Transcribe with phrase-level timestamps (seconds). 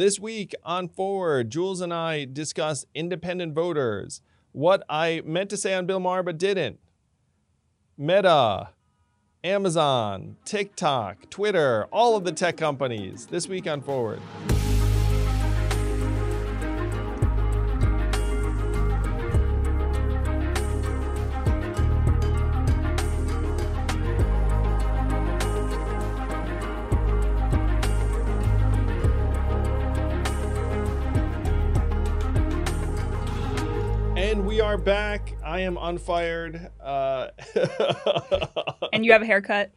[0.00, 5.74] This week on Forward, Jules and I discuss independent voters, what I meant to say
[5.74, 6.80] on Bill Maher but didn't,
[7.98, 8.70] Meta,
[9.44, 13.26] Amazon, TikTok, Twitter, all of the tech companies.
[13.26, 14.22] This week on Forward.
[34.70, 35.34] Are back.
[35.44, 36.70] I am unfired.
[36.80, 37.28] Uh,
[38.92, 39.72] And you have a haircut.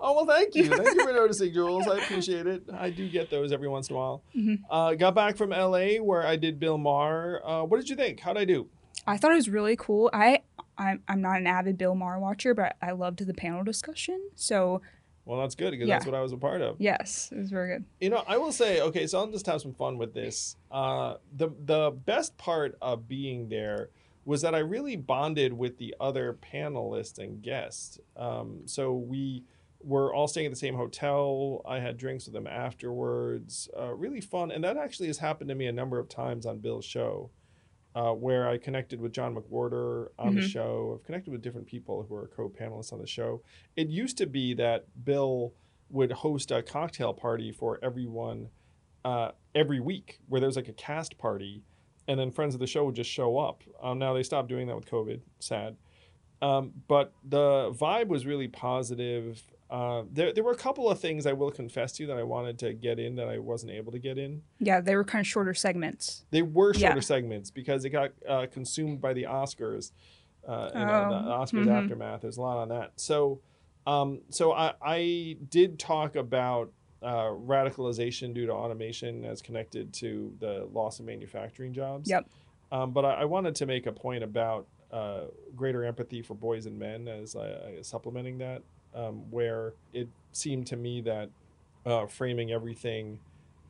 [0.00, 1.86] Oh well, thank you, thank you for noticing, Jules.
[1.86, 2.62] I appreciate it.
[2.72, 4.22] I do get those every once in a while.
[4.70, 7.42] Uh, got back from LA where I did Bill Maher.
[7.44, 8.20] Uh, what did you think?
[8.20, 8.66] How'd I do?
[9.06, 10.08] I thought it was really cool.
[10.14, 10.40] I
[10.78, 14.18] I'm, I'm not an avid Bill Maher watcher, but I loved the panel discussion.
[14.36, 14.80] So
[15.26, 15.96] Well, that's good because Yeah.
[15.96, 16.76] that's what I was a part of.
[16.80, 17.84] yes, it was very good.
[18.00, 20.56] You know, I will say, okay, so I'll just have some fun with this.
[20.70, 23.90] Uh, the the best part of being there
[24.24, 27.98] was that I really bonded with the other panelists and guests.
[28.16, 29.44] Um, so we
[29.82, 31.62] were all staying at the same hotel.
[31.66, 33.68] I had drinks with them afterwards.
[33.78, 36.58] Uh, really fun, and that actually has happened to me a number of times on
[36.58, 37.30] Bill's show.
[37.92, 40.48] Uh, where I connected with John McWhorter on the Mhm.
[40.48, 40.92] show.
[40.94, 43.42] I've connected with different people who are co-panelists on the show.
[43.74, 45.54] It used to be that Bill
[45.90, 48.50] would host a cocktail party for everyone
[49.04, 51.64] uh, every week, where there's like a cast party,
[52.10, 53.62] and then friends of the show would just show up.
[53.80, 55.20] Um, now they stopped doing that with COVID.
[55.38, 55.76] Sad,
[56.42, 59.42] um, but the vibe was really positive.
[59.70, 62.24] Uh, there, there were a couple of things I will confess to you that I
[62.24, 64.42] wanted to get in that I wasn't able to get in.
[64.58, 66.24] Yeah, they were kind of shorter segments.
[66.32, 67.00] They were shorter Yeah.
[67.00, 69.92] segments because it got uh, consumed by the Oscars.
[70.44, 71.84] Uh, you know, the Oh, Oscars mhm.
[71.84, 72.22] aftermath.
[72.22, 72.92] There's a lot on that.
[72.96, 73.42] So,
[73.86, 76.72] um, so I, I did talk about
[77.02, 82.08] uh, radicalization due to automation as connected to the loss of manufacturing jobs.
[82.08, 82.26] Yep.
[82.72, 85.22] Um, but I, I wanted to make a point about uh,
[85.56, 87.46] greater empathy for boys and men as I,
[87.78, 88.62] I supplementing that,
[88.94, 91.30] um, where it seemed to me that
[91.86, 93.18] uh, framing everything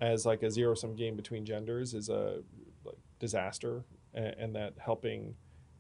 [0.00, 2.42] as like a zero sum game between genders is a
[2.84, 3.84] like, disaster,
[4.14, 5.34] and, and that helping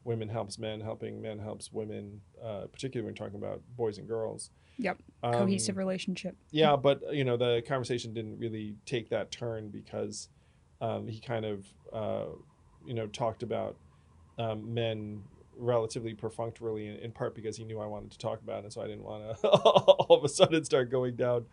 [0.04, 4.50] women helps men, helping men helps women, uh, particularly when talking about boys and girls.
[4.78, 4.98] Yep.
[5.22, 6.36] Um, Cohesive relationship.
[6.50, 10.28] yeah, but you know the conversation didn't really take that turn because
[10.80, 12.26] um, he kind of uh,
[12.86, 13.76] you know talked about
[14.38, 15.22] um, men
[15.56, 18.80] relatively perfunctorily in, in part because he knew I wanted to talk about it, so
[18.80, 21.44] I didn't want to all of a sudden start going down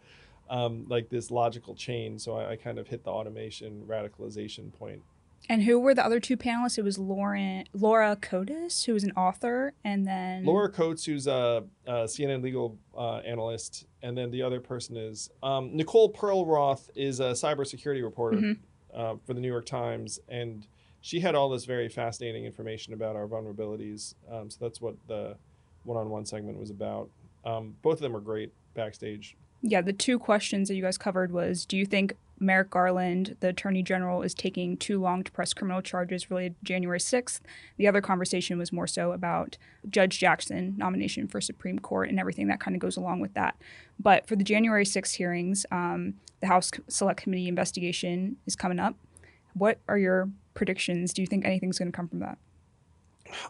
[0.49, 2.17] um, like this logical chain.
[2.17, 5.01] So I, I kind of hit the automation radicalization point.
[5.49, 6.77] And who were the other two panelists?
[6.77, 11.63] It was Lauren Laura Cotis, who was an author, and then Laura Coates, who's a,
[11.85, 17.19] a CNN legal uh, analyst, and then the other person is um, Nicole Perlroth, is
[17.21, 18.57] a cybersecurity reporter Mhm.
[18.93, 20.67] uh, for the New York Times, and
[21.01, 24.15] she had all this very fascinating information about our vulnerabilities.
[24.29, 25.37] Um, so that's what the
[25.85, 27.09] one-on-one segment was about.
[27.45, 29.37] Um, both of them are great backstage.
[29.61, 33.49] Yeah, the two questions that you guys covered was do you think Merrick Garland, the
[33.49, 37.41] Attorney General, is taking too long to press criminal charges related to January 6th?
[37.77, 39.57] The other conversation was more so about
[39.89, 43.55] Judge Jackson nomination for Supreme Court and everything that kind of goes along with that.
[43.99, 48.95] But for the January 6th hearings, um, the House Select Committee investigation is coming up.
[49.53, 51.13] What are your predictions?
[51.13, 52.37] Do you think anything's going to come from that?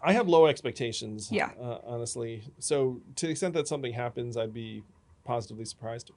[0.01, 1.51] I have low expectations, Yeah.
[1.61, 2.43] uh, honestly.
[2.59, 4.83] So to the extent that something happens, I'd be
[5.23, 6.09] positively surprised.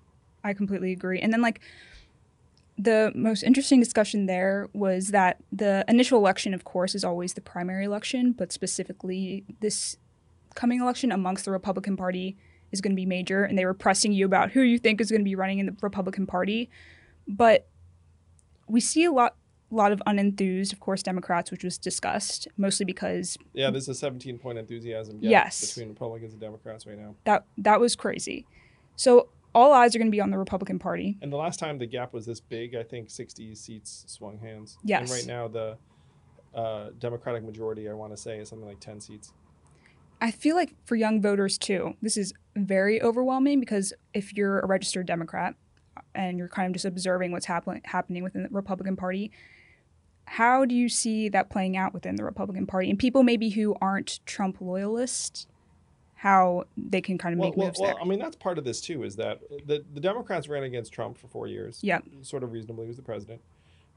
[0.43, 1.21] I completely agree.
[1.21, 1.61] And then like
[2.83, 7.41] the most interesting discussion there was that the initial election, of course, is always the
[7.41, 9.97] primary election, but specifically this
[10.55, 12.37] coming election amongst the Republican Party
[12.73, 13.45] is going to be major.
[13.45, 15.67] And they were pressing you about who you think is going to be running in
[15.67, 16.71] the Republican Party.
[17.29, 17.67] But
[18.67, 19.37] we see a lot
[19.73, 24.39] lot of unenthused, of course, Democrats, which was discussed, mostly because Yeah, there's a 17
[24.39, 25.61] point enthusiasm gap Yes.
[25.75, 27.15] between Republicans and Democrats right now.
[27.25, 28.47] that that was crazy.
[28.97, 31.19] So all eyes are going to be on the Republican Party.
[31.23, 34.79] And the last time the gap was this big, I think 60 seats swung hands.
[34.85, 35.03] Yes.
[35.03, 35.77] And right now the
[36.55, 39.33] uh, Democratic majority, I want to say, is something like 10 seats.
[40.21, 44.67] I feel like for young voters too, this is very overwhelming because if you're a
[44.67, 45.55] registered Democrat
[46.15, 49.33] and you're kind of just observing what's happen- happening within the Republican Party,
[50.27, 52.91] how do you see that playing out within the Republican Party?
[52.91, 55.47] And people maybe who aren't Trump loyalists,
[56.21, 58.03] how they can kind of Well, make well, moves well, there.
[58.03, 61.17] I mean, that's part of this too, is that the, the Democrats ran against Trump
[61.17, 61.79] for four years.
[61.83, 62.05] Yep.
[62.21, 63.41] Sort of reasonably, he was the president.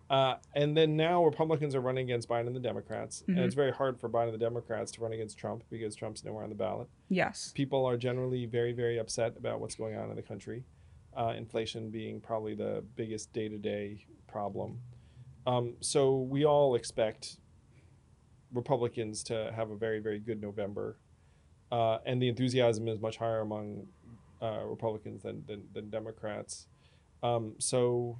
[0.10, 3.24] Uh, and then now Republicans are running against Biden and the Democrats.
[3.28, 3.36] Mhm.
[3.36, 6.24] And it's very hard for Biden and the Democrats to run against Trump because Trump's
[6.24, 6.88] nowhere on the ballot.
[7.10, 7.52] yes.
[7.54, 10.64] people are generally very, very upset about what's going on in the country.
[11.18, 14.80] Uh, inflation being probably the biggest day to day problem.
[15.46, 17.38] Um, so we all expect
[18.54, 20.96] Republicans to have a very, very good November.
[21.74, 23.88] Uh, and the enthusiasm is much higher among
[24.44, 26.68] uh, Republicans than, than, than Democrats.
[27.24, 28.18] Um, so,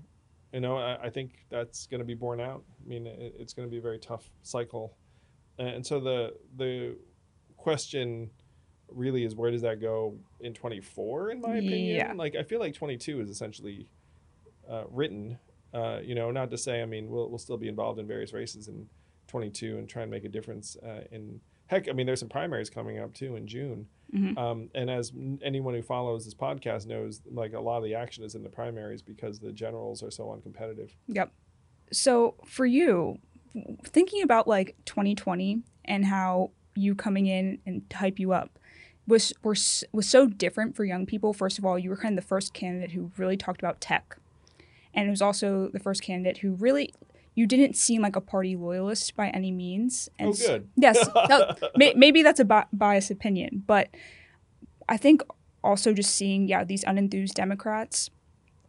[0.54, 2.64] you know, I, I think that's going to be borne out.
[2.84, 4.98] I mean, it, it's going to be a very tough cycle.
[5.60, 6.96] And so the the
[7.58, 8.32] question
[8.90, 12.14] really is where does that go in 24 in my opinion Yeah.
[12.14, 13.88] like i feel like 22 is essentially
[14.70, 15.38] uh, written
[15.74, 18.34] uh, you know not to say i mean we'll, we'll still be involved in various
[18.34, 18.86] races in
[19.28, 21.40] 22 and try and make a difference uh, in
[21.74, 24.38] heck i mean there's some primaries coming up too in june Mhm.
[24.38, 25.12] um, and as
[25.42, 28.50] anyone who follows this podcast knows like a lot of the action is in the
[28.50, 31.32] primaries because the generals are so uncompetitive Yep.
[31.92, 33.18] So for you,
[33.86, 38.58] thinking about like 2020 and how you coming in and hype you up
[39.08, 41.34] was was was so different for young people.
[41.34, 44.18] First of all, you were kind of the first candidate who really talked about tech,
[44.94, 46.94] and it was also the first candidate who really
[47.36, 50.10] you didn't seem like a party loyalist by any means.
[50.20, 53.90] And oh good Yes, that- may, maybe that's a bi- biased opinion, but
[54.88, 55.22] I think
[55.64, 58.10] also just seeing yeah these unenthused Democrats,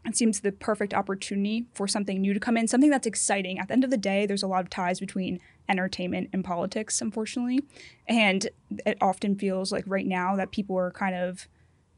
[0.06, 3.58] it seems the perfect opportunity for something new to come in, something that's exciting.
[3.58, 7.00] At the end of the day, there's a lot of ties between entertainment and politics,
[7.00, 7.61] unfortunately,
[8.06, 8.49] and
[8.87, 11.49] it often feels like right now that people are kind of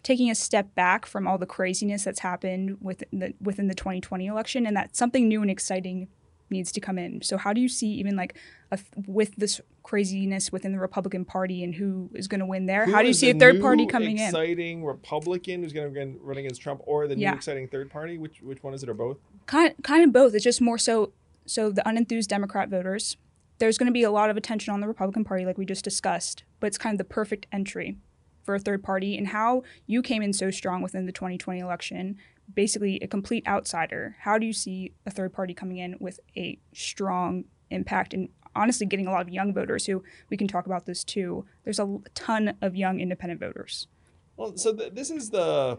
[0.02, 4.26] taking a step back from all the craziness that's happened within the within the 2020
[4.26, 6.06] election, and that something new and exciting
[6.50, 7.22] needs to come in.
[7.22, 8.36] So how do you see even like
[8.70, 12.86] a, with this craziness within the Republican Party and who is going to win there?
[12.86, 14.26] Who how do you see a third party coming in?
[14.26, 17.30] Exciting Republican who's going to run against Trump, or the Yeah.
[17.30, 18.18] new exciting third party?
[18.18, 19.18] Which which one is it, or both?
[19.46, 20.34] Kind kind of both.
[20.34, 21.12] It's just more so
[21.46, 23.16] so the unenthused Democrat voters.
[23.58, 25.82] There's going to be a lot of attention on the Republican Party, like we just
[25.82, 27.96] discussed, but it's kind of the perfect entry
[28.42, 29.16] for a third party.
[29.16, 32.16] And how you came in so strong within the 2020 election,
[32.54, 34.16] basically a complete outsider.
[34.20, 38.86] How do you see a third party coming in with a strong impact and honestly
[38.86, 41.44] getting a lot of young voters who we can talk about this too?
[41.64, 43.88] There's a ton of young independent voters.
[44.36, 45.78] Well, so th- this is the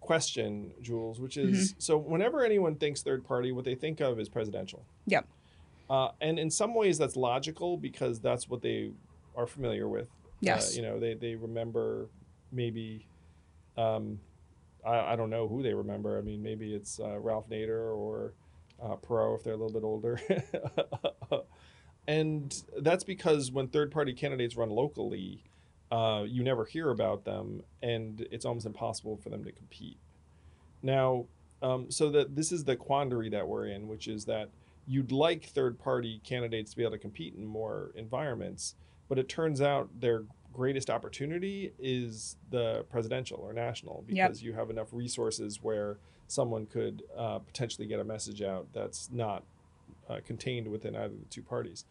[0.00, 1.80] question, Jules, which is Mm-hmm.
[1.80, 4.82] so whenever anyone thinks third party, what they think of is presidential.
[5.06, 5.26] Yep.
[5.90, 8.90] Uh, and in some ways, that's logical because that's what they
[9.36, 10.08] are familiar with.
[10.40, 10.72] Yes.
[10.72, 12.08] Uh, you know, they, they remember
[12.52, 13.06] maybe,
[13.76, 14.20] um,
[14.86, 16.18] I, I don't know who they remember.
[16.18, 18.34] I mean, maybe it's uh, Ralph Nader or
[18.82, 20.20] uh, Perot if they're a little bit older.
[22.08, 25.44] and that's because when third party candidates run locally,
[25.90, 29.98] uh, you never hear about them, and it's almost impossible for them to compete.
[30.82, 31.26] Now,
[31.62, 34.50] um, so that this is the quandary that we're in, which is that
[34.86, 38.74] you'd like third party candidates to be able to compete in more environments,
[39.08, 44.28] but it turns out their greatest opportunity is the presidential or national Yep.
[44.28, 49.08] because you have enough resources where someone could uh, potentially get a message out that's
[49.12, 49.44] not
[50.08, 51.84] uh, contained within either of the two parties.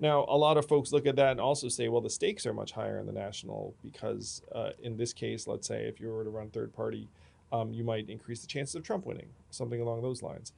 [0.00, 2.52] Now, a lot of folks look at that and also say, well, the stakes are
[2.54, 6.24] much higher in the national because, uh, in this case, let's say if you were
[6.24, 7.08] to run third party,
[7.52, 10.52] um, you might increase the chances of Trump winning, something along those lines.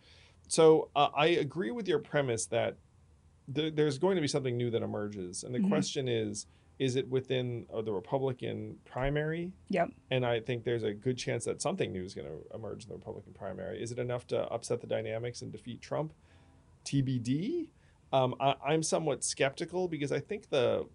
[0.49, 2.77] So uh, I agree with your premise that
[3.53, 5.69] th- there's going to be something new that emerges, and the Mhm.
[5.69, 6.47] question is,
[6.79, 9.53] is it within uh, the Republican primary?
[9.69, 9.91] Yep.
[10.11, 12.89] And I think there's a good chance that something new is going to emerge in
[12.89, 13.81] the Republican primary.
[13.83, 16.13] Is it enough to upset the dynamics and defeat Trump?
[16.85, 17.69] TBD.
[18.13, 20.87] Um, I, I'm somewhat skeptical because I think the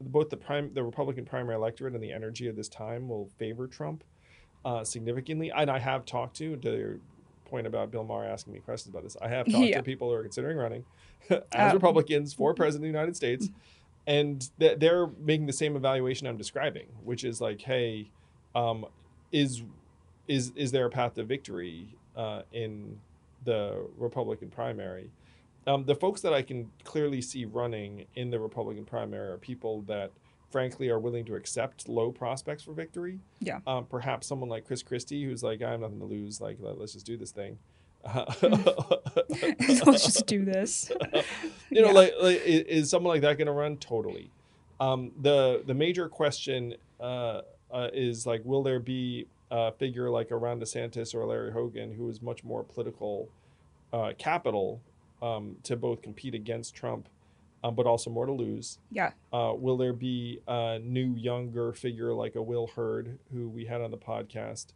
[0.00, 3.66] both the prime the Republican primary electorate and the energy of this time will favor
[3.66, 4.04] Trump
[4.64, 5.50] uh, significantly.
[5.54, 6.96] And I have talked to to your
[7.46, 9.16] point about Bill Maher asking me questions about this.
[9.20, 9.78] I have talked Yeah.
[9.78, 10.84] to people who are considering running
[11.30, 13.48] as Uh, Republicans for president of the United States,
[14.06, 18.10] and th- they're making the same evaluation I'm describing, which is like, hey,
[18.54, 18.86] um,
[19.30, 19.62] is
[20.28, 22.98] is is there a path to victory uh, in
[23.44, 25.10] the Republican primary?
[25.66, 29.82] Um, the folks that I can clearly see running in the Republican primary are people
[29.82, 30.10] that,
[30.50, 33.20] frankly, are willing to accept low prospects for victory.
[33.40, 33.60] Yeah.
[33.66, 36.40] Um, perhaps someone like Chris Christie, who's like, I have nothing to lose.
[36.40, 37.58] Like, let, us just do this thing.
[39.86, 40.90] Let's just do this.
[41.70, 41.92] you know, Yeah.
[41.92, 43.76] like, like is someone like that going to run?
[43.76, 44.30] Totally.
[44.80, 50.30] Um, the the major question uh, uh, is like, will there be a figure like
[50.30, 53.28] a Ron DeSantis or Larry Hogan who is much more political
[53.92, 54.80] uh, capital
[55.20, 57.08] um, to both compete against Trump,
[57.62, 58.78] um, but also more to lose?
[58.90, 59.12] Yeah.
[59.32, 63.80] Uh, will there be a new younger figure like a Will Hurd who we had
[63.82, 64.68] on the podcast?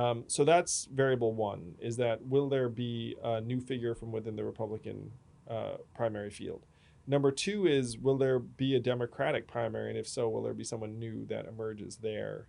[0.00, 4.34] Um, so that's variable one: is that will there be a new figure from within
[4.34, 5.10] the Republican
[5.48, 6.64] uh, primary field?
[7.06, 10.64] Number two is will there be a Democratic primary, and if so, will there be
[10.64, 12.46] someone new that emerges there?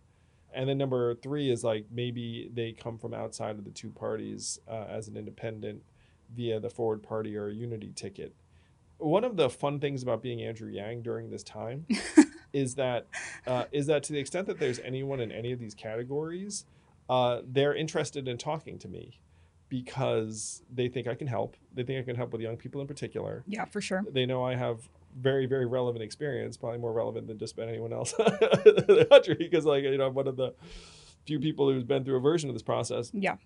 [0.54, 4.60] And then number three is like maybe they come from outside of the two parties
[4.70, 5.82] uh, as an independent
[6.34, 8.34] via the Forward Party or a Unity ticket.
[8.98, 11.86] One of the fun things about being Andrew Yang during this time
[12.54, 13.08] is that
[13.46, 16.66] uh, is that to the extent that there's anyone in any of these categories,
[17.10, 19.20] uh, they're interested in talking to me
[19.70, 21.56] because they think I can help.
[21.74, 23.44] They think I can help with young people in particular.
[23.48, 24.04] Yeah, for sure.
[24.10, 27.94] They know I have very very relevant experience, probably more relevant than just about anyone
[27.94, 30.54] else in the country because like you know I'm one of the
[31.26, 33.12] few people who's been through a version of this process.
[33.14, 33.38] Yeah.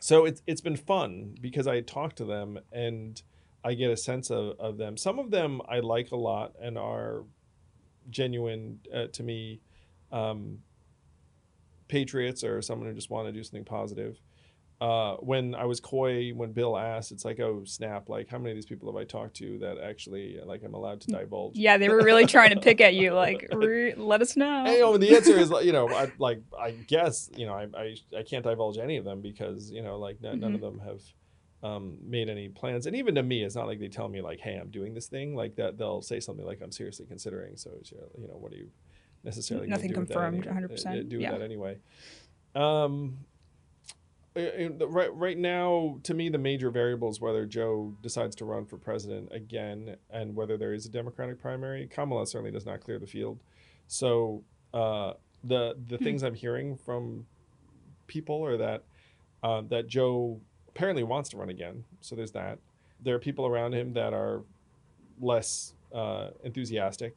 [0.00, 3.20] So it's it's been fun because I talk to them and
[3.62, 4.96] I get a sense of, of them.
[4.96, 7.24] Some of them I like a lot and are
[8.08, 9.60] genuine uh, to me
[10.10, 10.60] um,
[11.90, 14.20] patriots or someone who just want to do something positive.
[14.80, 18.08] Uh, when I was coy, when Bill asked, it's like, oh snap!
[18.08, 21.02] Like, how many of these people have I talked to that actually like I'm allowed
[21.02, 21.54] to divulge?
[21.54, 24.64] Yeah, they were really trying to pick at you, like, re- let us know.
[24.64, 27.66] And, you know, the answer is, you know, I, like I guess, you know, I,
[27.76, 30.80] I I can't divulge any of them because you know, like n- none of them
[30.80, 31.02] have
[31.62, 32.86] um, made any plans.
[32.86, 35.08] And even to me, it's not like they tell me like, hey, I'm doing this
[35.08, 35.34] thing.
[35.34, 37.58] Like that, they'll say something like, I'm seriously considering.
[37.58, 37.70] So
[38.18, 38.70] you know, what do you
[39.24, 41.32] necessarily Nothing do confirmed, 100%, uh, Do with yeah.
[41.32, 41.78] that anyway.
[42.54, 43.18] Um,
[44.36, 48.36] uh, uh, the- right right now, to me, the major variable is whether Joe decides
[48.36, 51.86] to run for president again, and whether there is a Democratic primary.
[51.88, 53.40] Kamala certainly does not clear the field.
[53.88, 56.04] So uh, the the Hmm.
[56.04, 57.26] things I'm hearing from
[58.06, 58.84] people are that
[59.42, 61.84] uh, that Joe apparently wants to run again.
[62.00, 62.58] So there's that.
[63.02, 64.42] There are people around him that are
[65.20, 67.16] less uh, enthusiastic,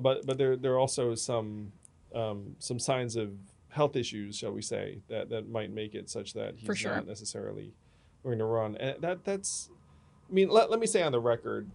[0.00, 1.72] but but there there are also some
[2.14, 3.32] um, some signs of
[3.68, 6.94] health issues, shall we say, that that might make it such that he's sure.
[6.94, 7.74] not necessarily
[8.22, 8.76] going to run.
[8.76, 9.70] And that that's,
[10.28, 11.70] I mean, let, let me say on the record,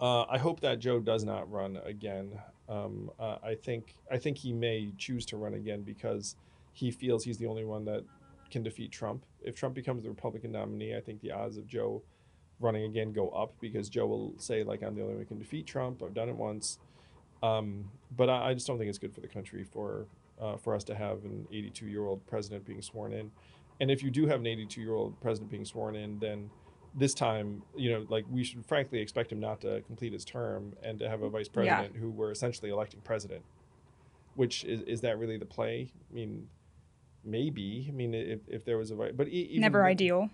[0.00, 2.38] uh, I hope that Joe does not run again.
[2.68, 6.36] Um, uh, I think I think he may choose to run again because
[6.72, 8.04] he feels he's the only one that
[8.50, 9.24] can defeat Trump.
[9.42, 12.02] If Trump becomes the Republican nominee, I think the odds of Joe
[12.60, 15.38] running again go up because Joe will say like I'm the only one who can
[15.38, 16.02] defeat Trump.
[16.02, 16.78] I've done it once,
[17.44, 20.06] um, but I, I just don't think it's good for the country for
[20.40, 23.30] uh, for us to have an 82 year old president being sworn in.
[23.80, 26.50] And if you do have an 82 year old president being sworn in, then
[26.96, 30.74] this time, you know, like we should frankly expect him not to complete his term
[30.82, 31.52] and to have a vice Yeah.
[31.76, 33.42] president who we're essentially electing president.
[34.36, 35.90] Which is is that really the play?
[36.10, 36.48] I mean,
[37.24, 37.86] maybe.
[37.88, 40.30] I mean, if, if there was a vice, but even Never ideal.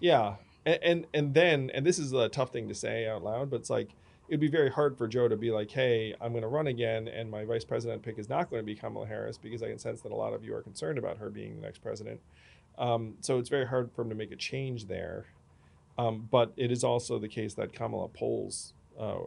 [0.00, 3.50] yeah, and, and and then and this is a tough thing to say out loud,
[3.50, 3.90] but it's like
[4.32, 7.06] it'd be very hard for Joe to be like, "Hey, I'm going to run again,
[7.06, 9.78] and my vice president pick is not going to be Kamala Harris because I can
[9.78, 12.18] sense that a lot of you are concerned about her being the next president."
[12.78, 15.26] Um, so it's very hard for him to make a change there.
[15.98, 19.18] Um, but it is also the case that Kamala polls uh,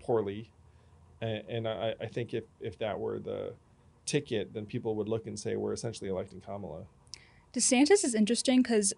[0.00, 0.52] poorly,
[1.20, 3.52] and, and I, I think if if that were the
[4.06, 6.84] ticket, then people would look and say we're essentially electing Kamala.
[7.52, 8.94] DeSantis is interesting because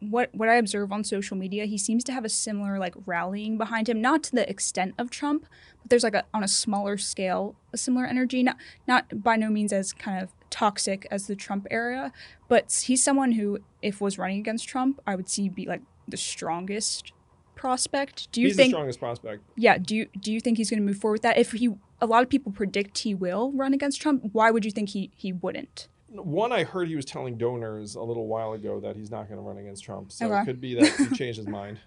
[0.00, 3.58] what what I observe on social media, he seems to have a similar like rallying
[3.58, 5.46] behind him, not to the extent of Trump,
[5.82, 8.56] but there's like a on a smaller scale a similar energy, not
[8.88, 12.12] not by no means as kind of toxic as the Trump era,
[12.48, 16.16] but he's someone who, if was running against Trump, I would see be like the
[16.16, 17.12] strongest
[17.54, 18.32] prospect.
[18.32, 18.70] Do you He's think?
[18.70, 19.42] the strongest prospect.
[19.56, 19.76] yeah.
[19.78, 21.36] Do you do you think he's going to move forward with that?
[21.38, 21.68] If he,
[22.00, 24.24] a lot of people predict he will run against Trump.
[24.32, 25.86] Why would you think he he wouldn't?
[26.12, 29.40] One, I heard he was telling donors a little while ago that he's not going
[29.40, 30.10] to run against Trump.
[30.12, 30.42] So Okay.
[30.42, 31.78] it could be that he changed his mind.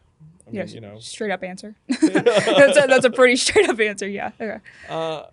[0.47, 0.97] I mean, yes, you know.
[0.99, 1.75] straight up answer.
[2.01, 4.07] that's, a, that's a pretty straight up answer.
[4.07, 4.31] Yeah.
[4.39, 4.59] Okay.
[4.89, 5.23] Uh,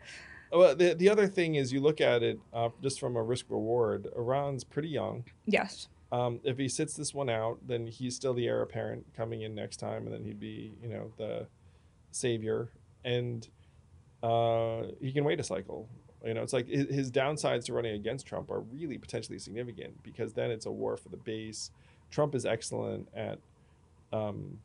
[0.53, 3.47] well, the, the other thing is you look at it uh, just from a risk
[3.49, 4.09] reward.
[4.17, 5.25] Ron's pretty young.
[5.47, 5.89] Yes.
[6.11, 9.55] Um, if he sits this one out, then he's still the heir apparent coming in
[9.55, 11.47] next time, and then he'd be, you know, the
[12.11, 12.71] savior.
[13.05, 13.47] And
[14.23, 15.89] uh, he can wait a cycle.
[16.25, 20.35] You know, it's like his, downsides to running against Trump are really potentially significant because
[20.35, 21.71] then it's a war for the base.
[22.11, 23.39] Trump is excellent at
[24.13, 24.59] um,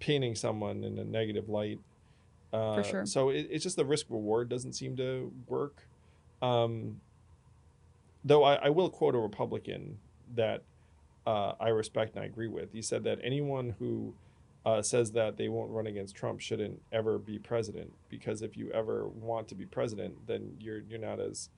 [0.00, 1.78] painting someone in a negative light.
[2.52, 3.06] Uh, sure.
[3.06, 5.86] So it, it's just the risk reward doesn't seem to work.
[6.42, 7.00] Um,
[8.24, 9.98] though I, I will quote a Republican
[10.34, 10.62] that
[11.26, 12.72] uh, I respect and I agree with.
[12.72, 14.12] He said that anyone who
[14.64, 18.70] uh, says that they won't run against Trump shouldn't ever be president because if you
[18.70, 21.48] ever want to be president, then you're you're not as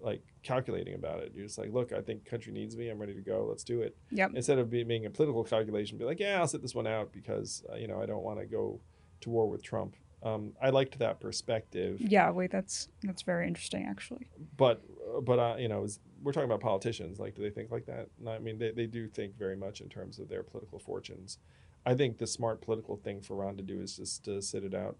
[0.00, 1.32] like calculating about it.
[1.34, 2.88] You're just like, look, I think country needs me.
[2.88, 3.46] I'm ready to go.
[3.48, 3.96] Let's do it.
[4.10, 4.32] Yep.
[4.34, 7.12] Instead of being, being a political calculation, be like, yeah, I'll sit this one out
[7.12, 8.80] because uh, you know I don't want to go
[9.22, 9.96] to war with Trump.
[10.24, 12.30] Um, I liked that perspective Yeah.
[12.30, 12.52] Wait.
[12.52, 14.28] That's that's very interesting, actually.
[14.56, 14.82] but
[15.24, 15.86] but uh, you know,
[16.22, 17.18] we're talking about politicians.
[17.18, 18.08] Like, do they think like that?
[18.20, 21.38] No, I mean, they, they do think very much in terms of their political fortunes.
[21.84, 24.74] I think the smart political thing for Ron to do is just to sit it
[24.74, 24.96] out.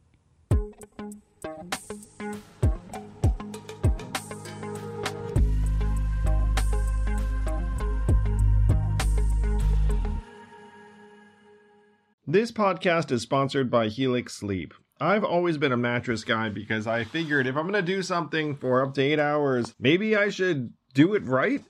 [12.27, 14.75] This podcast is sponsored by Helix Sleep.
[14.99, 18.57] I've always been a mattress guy because I figured if I'm going to do something
[18.57, 21.63] for up to eight hours, maybe I should do it right.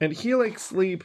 [0.00, 1.04] And Helix Sleep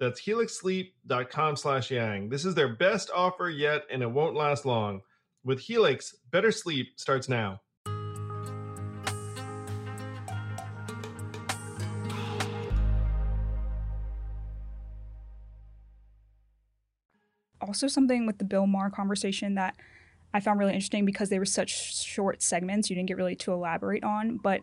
[0.00, 2.30] That's helixsleep.com slash yang.
[2.30, 5.02] This is their best offer yet, and it won't last long.
[5.44, 7.60] With Helix, better sleep starts now.
[17.60, 19.76] Also, something with the Bill Maher conversation that
[20.32, 23.52] I found really interesting because they were such short segments, you didn't get really to
[23.52, 24.38] elaborate on.
[24.38, 24.62] But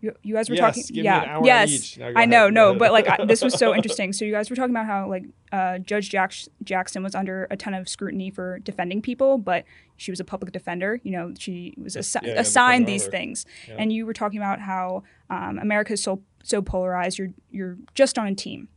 [0.00, 2.54] you, you guys were Yes, talking, yeah, yes, I know, ahead.
[2.54, 4.12] no, but like I, this was so interesting.
[4.12, 7.56] So you guys were talking about how like uh, Judge Jack- Jackson was under a
[7.56, 9.64] ton of scrutiny for defending people, but
[9.96, 11.00] she was a public defender.
[11.02, 13.16] You know, she was assi- Yeah, yeah, assigned these order.
[13.16, 13.76] things, Yeah.
[13.78, 17.18] and you were talking about how um, America is so so polarized.
[17.18, 18.68] You're you're just on a team,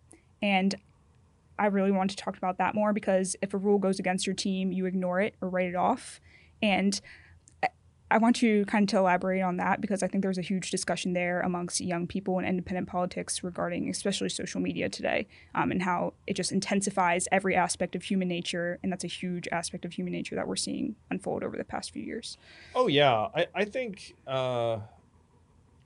[0.42, 0.74] and
[1.60, 4.36] I really want to talk about that more because if a rule goes against your
[4.36, 6.20] team, you ignore it or write it off.
[6.64, 7.00] And
[8.16, 10.72] I- want you kind of to elaborate on that because I think there's a huge
[10.72, 15.82] discussion there amongst young people in independent politics regarding especially social media today um, and
[15.82, 18.80] how it just intensifies every aspect of human nature.
[18.84, 21.92] And that's a huge aspect of human nature that we're seeing unfold over the past
[21.92, 22.38] few years.
[22.76, 24.80] Oh yeah, I I think uh,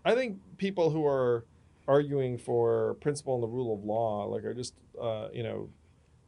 [0.04, 1.46] I think people who are
[1.88, 5.70] arguing for principle and the rule of law like are just uh, you know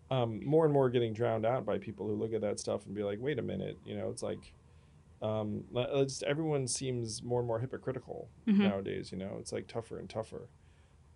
[0.10, 2.96] um, more and more getting drowned out by people who look at that stuff and
[2.96, 4.54] be like, wait a minute, you know, it's like
[5.22, 8.60] um, let- let's- everyone seems more and more hypocritical Mhm.
[8.60, 9.12] nowadays.
[9.12, 10.50] You know, it's like tougher and tougher.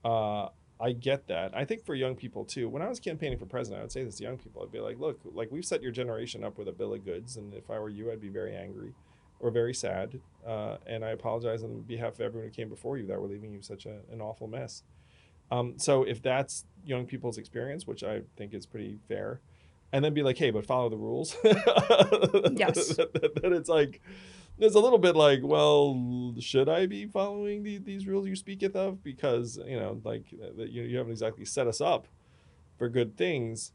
[0.04, 1.56] Uh, I get that.
[1.56, 2.68] I think for young people too.
[2.68, 4.64] When I was campaigning for president, I would say this to young people.
[4.64, 7.38] I'd be like, look, like we've set your generation up with a bill of goods,
[7.38, 8.94] and if I were you, I'd be very angry
[9.40, 10.20] or very sad.
[10.46, 13.52] Uh, and I apologize on behalf of everyone who came before you that we're leaving
[13.54, 14.84] you such a, an awful mess.
[15.52, 19.42] Um, so if that's young people's experience, which I think is pretty fair,
[19.94, 21.36] and then be like, hey, but follow the rules.
[22.54, 22.96] Yes.
[22.96, 24.02] then it's like,
[24.58, 28.76] there's a little bit like, well, should I be following the, these rules you speaketh
[28.76, 29.04] of?
[29.04, 30.26] Because, you know, like
[30.58, 32.08] that you, you haven't exactly set us up
[32.78, 33.72] for good things.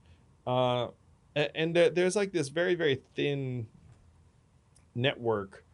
[0.47, 0.89] Uh,
[1.35, 3.67] a- and there, there's like this very, very thin
[4.95, 5.65] network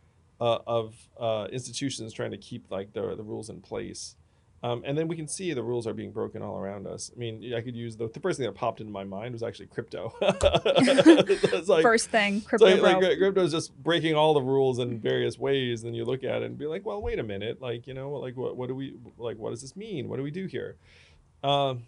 [0.41, 4.17] uh, of uh, institutions trying to keep like the, the rules in place.
[4.64, 7.11] Um, and then we can see the rules are being broken all around us.
[7.14, 9.42] I mean, I could use the, the first thing that popped into my mind was
[9.42, 10.14] actually crypto.
[10.20, 15.01] it's like, First thing, crypto like, like crypto is just breaking all the rules in
[15.01, 15.83] various ways.
[15.83, 17.61] And you look at it and be like, well, wait a minute.
[17.61, 20.09] Like, you know, like what, what do we, like, what does this mean?
[20.09, 20.77] What do we do here?
[21.42, 21.83] Um,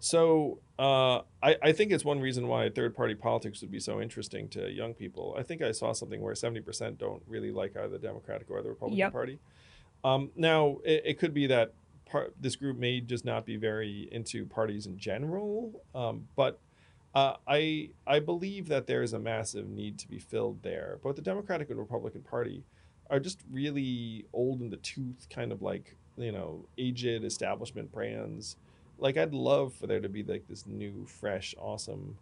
[0.00, 4.00] so uh, I, I think it's one reason why third party politics would be so
[4.02, 5.34] interesting to young people.
[5.38, 8.68] I think I saw something where 70% don't really like either the Democratic or the
[8.68, 9.12] Republican Yep.
[9.12, 9.38] Party.
[10.04, 11.72] Um, now, it, it could be that
[12.06, 16.58] part, this group may just not be very into parties in general, um, but
[17.14, 20.98] uh, I I believe that there is a massive need to be filled there.
[21.02, 22.64] Both the Democratic and Republican Party
[23.10, 28.56] are just really old in the tooth, kind of like you know aged establishment brands.
[28.98, 32.16] Like I'd love for there to be like this new, fresh, awesome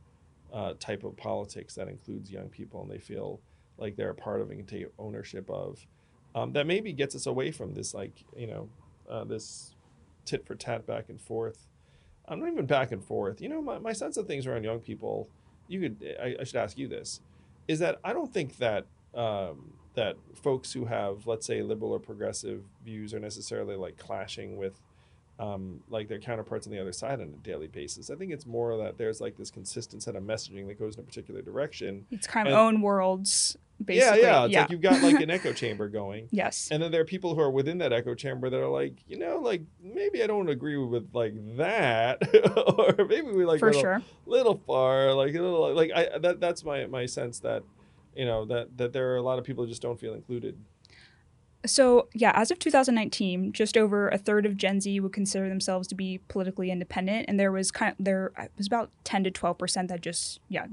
[0.53, 3.41] uh, type of politics that includes young people and they feel
[3.79, 5.85] like they're a part of and can take ownership of.
[6.37, 8.68] Um, that maybe gets us away from this like you know
[9.09, 9.75] uh, this
[10.27, 11.66] tit for tat back and forth.
[12.29, 13.40] I'm not even back and forth.
[13.40, 15.29] You know, my, my sense of things around young people,
[15.68, 17.20] you could, I, I should ask you this,
[17.68, 21.99] is that I don't think that um, that folks who have, let's say, liberal or
[21.99, 24.81] progressive views are necessarily like clashing with
[25.38, 28.11] um, like their counterparts on the other side on a daily basis.
[28.11, 31.01] I think it's more that there's like this consistent set of messaging that goes in
[31.01, 32.07] a particular direction.
[32.11, 34.21] it's kind of and- own worlds, basically.
[34.21, 34.45] Yeah, yeah.
[34.45, 36.29] It's like you've got like an echo chamber going.
[36.31, 36.69] yes.
[36.71, 39.19] And then there are people who are within that echo chamber that are like, you
[39.19, 42.23] know, like maybe I don't agree with like that,
[42.99, 44.03] or maybe we like for a sure.
[44.27, 47.62] little far, like a little like I that that's my my sense that
[48.15, 50.59] you know that that there are a lot of people who just don't feel included.
[51.65, 55.89] So, yeah, as of 2019, just over a third of Gen Z would consider themselves
[55.89, 59.59] to be politically independent, and there was kind of there was about 10 to 12
[59.59, 60.67] percent that just yeah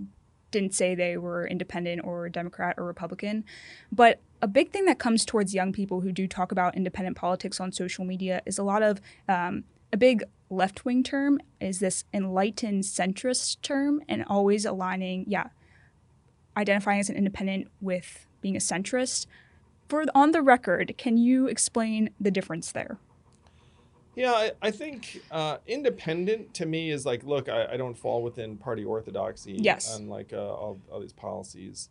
[0.54, 3.44] didn't say they were independent or Democrat or Republican.
[3.92, 7.60] But a big thing that comes towards young people who do talk about independent politics
[7.60, 12.06] on social media is a lot of um, a big left wing term is this
[12.14, 15.48] enlightened centrist term, and always aligning yeah
[16.56, 19.26] identifying as an independent with being a centrist
[19.90, 22.98] for on the record, can you explain the difference there?
[24.16, 28.22] Yeah, I, I think uh, independent to me is like, look, I, I, don't fall
[28.22, 29.54] within party orthodoxy.
[29.54, 29.96] Yes.
[29.96, 31.90] And like uh, all, all these policies.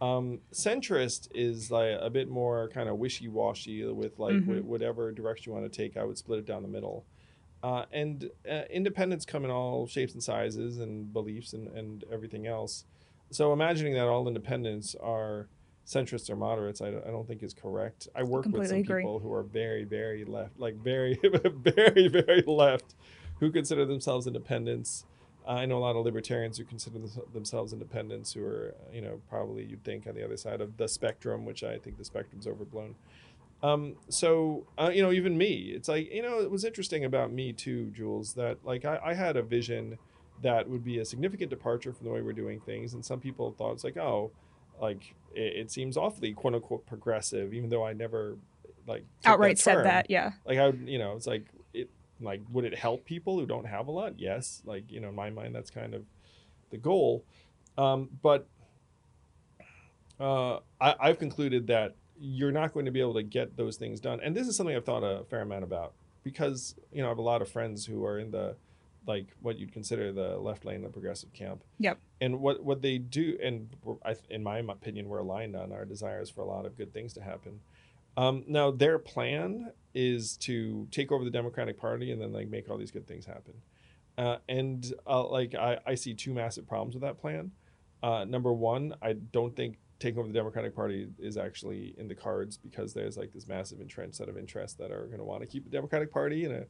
[0.00, 4.46] Um, centrist is like a bit more kind of wishy washy with like mm-hmm.
[4.46, 5.96] w- whatever direction you want to take.
[5.96, 7.04] I would split it down the middle.
[7.62, 12.46] Uh, and uh, independents come in all shapes and sizes and beliefs and, and everything
[12.46, 12.84] else.
[13.30, 15.48] So imagining that all independents are
[15.90, 18.08] centrists or moderates, I, I don't think is correct.
[18.14, 19.02] I work with some agree.
[19.02, 21.18] people who are very, very left, like very,
[21.54, 22.94] very, very left,
[23.40, 25.04] who consider themselves independents.
[25.48, 27.00] I know a lot of libertarians who consider
[27.32, 30.86] themselves independents, who are, you know, probably you'd think on the other side of the
[30.86, 32.94] spectrum, which I think the spectrum's overblown.
[33.62, 37.32] Um, so, uh, you know, even me, it's like, you know, it was interesting about
[37.32, 39.98] me too, Jules, that like I, I had a vision
[40.42, 42.94] that would be a significant departure from the way we're doing things.
[42.94, 44.30] And some people thought it's like, oh,
[44.80, 48.36] like it, it seems awfully quote unquote progressive, even though I never
[48.86, 50.10] like outright that said that.
[50.10, 50.32] Yeah.
[50.44, 51.90] Like I, would, you know, it's like it,
[52.20, 54.18] like would it help people who don't have a lot?
[54.18, 54.62] Yes.
[54.64, 56.02] Like you know, in my mind, that's kind of
[56.70, 57.24] the goal.
[57.78, 58.46] Um, but
[60.18, 64.00] uh, I, I've concluded that you're not going to be able to get those things
[64.00, 64.20] done.
[64.22, 67.18] And this is something I've thought a fair amount about because you know I have
[67.18, 68.56] a lot of friends who are in the
[69.10, 71.64] like what you'd consider the left lane, the progressive camp.
[71.78, 71.98] Yep.
[72.20, 73.68] And what what they do, and
[74.04, 77.12] I, in my opinion, we're aligned on our desires for a lot of good things
[77.14, 77.58] to happen.
[78.16, 82.70] Um, now their plan is to take over the Democratic Party and then like make
[82.70, 83.54] all these good things happen.
[84.16, 87.50] Uh, and uh, like I, I see two massive problems with that plan.
[88.02, 92.14] Uh, number one, I don't think taking over the Democratic Party is actually in the
[92.14, 95.40] cards because there's like this massive entrenched set of interests that are going to want
[95.40, 96.64] to keep the Democratic Party in a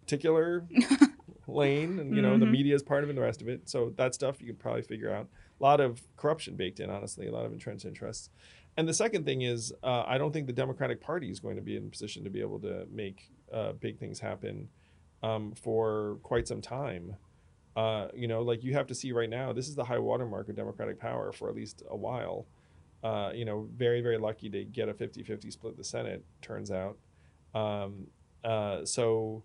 [0.00, 0.66] particular
[1.46, 2.40] lane, and you know mm-hmm.
[2.40, 3.68] the media is part of it, and the rest of it.
[3.68, 5.28] So that stuff you can probably figure out.
[5.58, 8.28] A lot of corruption baked in, honestly, a lot of entrenched interests.
[8.76, 11.62] And the second thing is, uh, I don't think the Democratic Party is going to
[11.62, 14.68] be in a position to be able to make uh, big things happen
[15.22, 17.16] um, for quite some time.
[17.74, 20.48] Uh, you know, like you have to see right now, this is the high watermark
[20.48, 22.46] of Democratic power for at least a while.
[23.02, 26.70] Uh, you know, very, very lucky to get a 50 50 split the Senate, turns
[26.70, 26.96] out.
[27.54, 28.08] Um,
[28.44, 29.42] uh, so,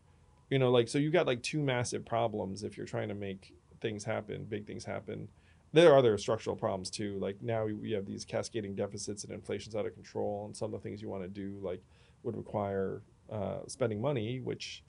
[0.51, 3.55] you know like so you got like two massive problems if you're trying to make
[3.79, 5.27] things happen big things happen.
[5.73, 9.73] There are other structural problems too like now we have these cascading deficits and inflation's
[9.73, 11.81] out of control and some of the things you want to do like
[12.23, 14.83] would require uh, spending money which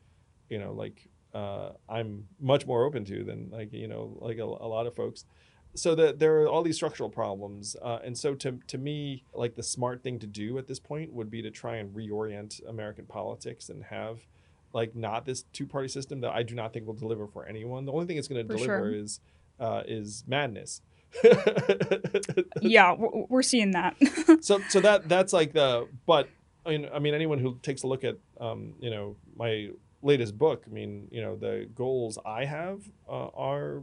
[0.50, 4.44] you know like uh, i'm much more open to than like you know like a,
[4.44, 5.24] a lot of folks.
[5.74, 9.54] So that there are all these structural problems uh, and so to, to me like
[9.54, 13.06] the smart thing to do at this point would be to try and reorient american
[13.06, 14.26] politics and have
[14.72, 17.84] like not this two party system that I do not think will deliver for anyone.
[17.84, 18.94] The only thing it's going to deliver sure.
[18.94, 19.20] is
[19.60, 20.80] uh, is madness.
[22.62, 23.96] yeah, we're seeing that.
[24.40, 26.28] so so that that's like the but
[26.64, 29.70] I mean I mean anyone who takes a look at um, you know my
[30.02, 33.82] latest book, I mean you know the goals I have uh, are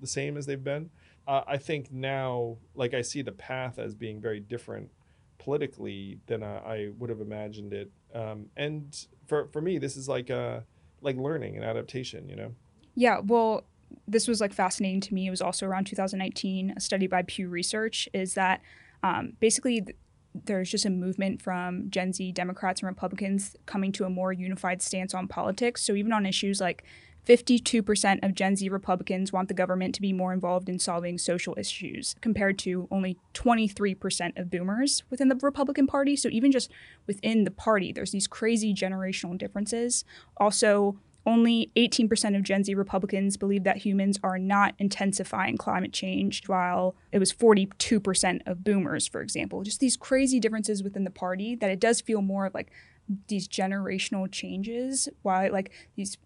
[0.00, 0.90] the same as they've been.
[1.26, 4.90] Uh, I think now like I see the path as being very different
[5.38, 7.90] politically than I, I would have imagined it.
[8.14, 10.64] Um, and for for me, this is like a
[11.00, 12.28] like learning and adaptation.
[12.28, 12.54] You know.
[12.94, 13.20] Yeah.
[13.20, 13.64] Well,
[14.06, 15.26] this was like fascinating to me.
[15.26, 16.74] It was also around 2019.
[16.76, 18.60] A study by Pew Research is that
[19.02, 19.80] um, basically.
[19.80, 19.96] Th-
[20.46, 24.80] there's just a movement from Gen Z Democrats and Republicans coming to a more unified
[24.80, 25.82] stance on politics.
[25.82, 26.84] So even on issues like
[27.26, 31.54] 52% of Gen Z Republicans want the government to be more involved in solving social
[31.56, 36.16] issues, compared to only 23% of boomers within the Republican Party.
[36.16, 36.70] So, even just
[37.06, 40.04] within the party, there's these crazy generational differences.
[40.36, 46.48] Also, only 18% of Gen Z Republicans believe that humans are not intensifying climate change,
[46.48, 49.62] while it was 42% of boomers, for example.
[49.62, 52.72] Just these crazy differences within the party that it does feel more like
[53.28, 56.18] these generational changes, while like these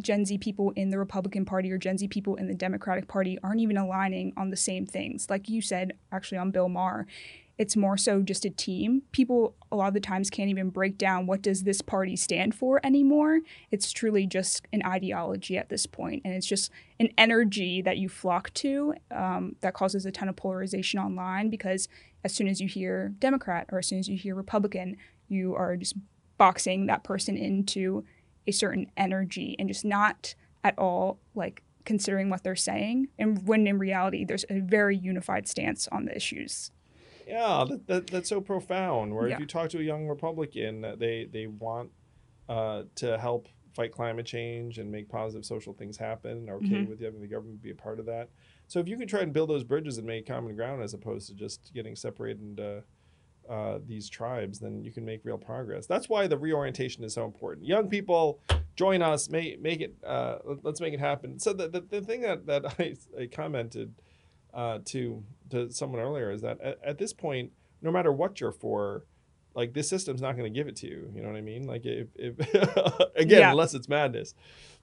[0.00, 3.38] Gen Z people in the Republican Party or Gen Z people in the Democratic Party
[3.42, 5.28] aren't even aligning on the same things.
[5.30, 7.06] Like you said, actually, on Bill Maher,
[7.58, 9.02] it's more so just a team.
[9.12, 12.54] People a lot of the times can't even break down what does this party stand
[12.54, 13.40] for anymore.
[13.70, 18.08] It's truly just an ideology at this point, and it's just an energy that you
[18.08, 21.48] flock to um, that causes a ton of polarization online.
[21.48, 21.88] Because
[22.24, 24.96] as soon as you hear Democrat or as soon as you hear Republican,
[25.28, 25.94] you are just
[26.38, 28.04] boxing that person into
[28.46, 33.08] a certain energy and just not at all like considering what they're saying.
[33.18, 36.70] And when in reality, there's a very unified stance on the issues.
[37.28, 39.14] Yeah, that, that, that's so profound.
[39.14, 39.34] Where Yeah.
[39.34, 41.90] if you talk to a young Republican, uh, they they want
[42.48, 46.48] uh, to help fight climate change and make positive social things happen.
[46.48, 46.88] Are okay Mhm.
[46.88, 48.30] with having the government be a part of that.
[48.68, 51.28] So if you can try and build those bridges and make common ground as opposed
[51.28, 52.82] to just getting separated into
[53.48, 55.86] uh, these tribes, then you can make real progress.
[55.86, 57.66] That's why the reorientation is so important.
[57.66, 58.40] Young people,
[58.76, 59.28] join us.
[59.30, 59.94] Make make it.
[60.04, 61.38] Uh, let- let's make it happen.
[61.38, 63.94] So the the, the thing that that I, I commented
[64.54, 68.52] uh, to to someone earlier is that at, at this point, no matter what you're
[68.52, 69.04] for,
[69.54, 71.10] like this system's not going to give it to you.
[71.14, 71.66] You know what I mean?
[71.66, 72.38] Like if, if
[73.16, 73.50] again, Yeah.
[73.50, 74.34] unless it's madness.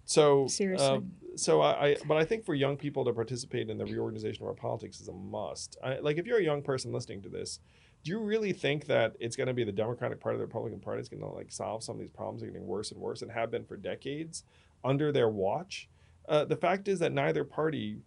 [0.06, 0.86] So Seriously.
[0.88, 4.44] um, so I, I but I think for young people to participate in the reorganization
[4.44, 5.78] of our politics is a must.
[5.84, 7.60] I, like if you're a young person listening to this,
[8.04, 10.80] do you really think that it's going to be the Democratic Party, or the Republican
[10.80, 13.00] Party is going to like solve some of these problems that are getting worse and
[13.00, 14.44] worse and have been for decades
[14.84, 15.88] under their watch?
[16.28, 18.00] Uh, the fact is that neither party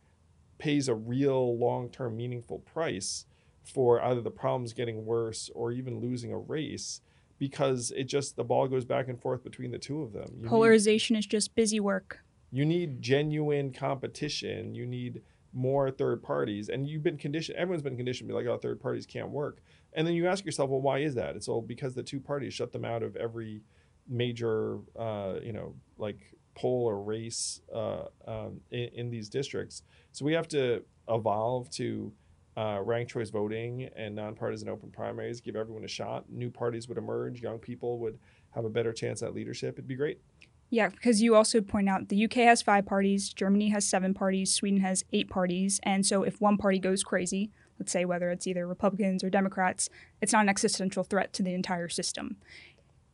[0.59, 3.27] pays a real long-term meaningful price
[3.65, 7.01] for either the problems getting worse or even losing a race
[7.39, 10.29] because it just the ball goes back and forth between the two of them.
[10.37, 12.21] You need- Polarization is just busy work.
[12.53, 14.75] you need genuine competition.
[14.75, 15.21] You need
[15.53, 16.69] more third parties.
[16.69, 19.61] And you've been conditioned, everyone's been conditioned to be like, oh, third parties can't work.
[19.97, 21.35] And then you ask yourself, well, why is that?
[21.37, 23.63] It's all because the two parties shut them out of every
[24.07, 26.19] major, uh, you know, like
[26.55, 29.83] poll or race uh, um, in, in these districts.
[30.13, 32.13] So we have to evolve to
[32.57, 36.25] uh, ranked choice voting and nonpartisan open primaries, give everyone a shot.
[36.31, 37.41] New parties would emerge.
[37.41, 38.19] Young people would
[38.51, 39.75] have a better chance at leadership.
[39.75, 40.21] It'd be great.
[40.69, 44.53] Yeah, because you also point out the UK has five parties, Germany has seven parties,
[44.53, 45.79] Sweden has eight parties.
[45.85, 49.89] And so if one party goes crazy, let's say whether it's either Republicans or Democrats,
[50.21, 52.37] it's not an existential threat to the entire system.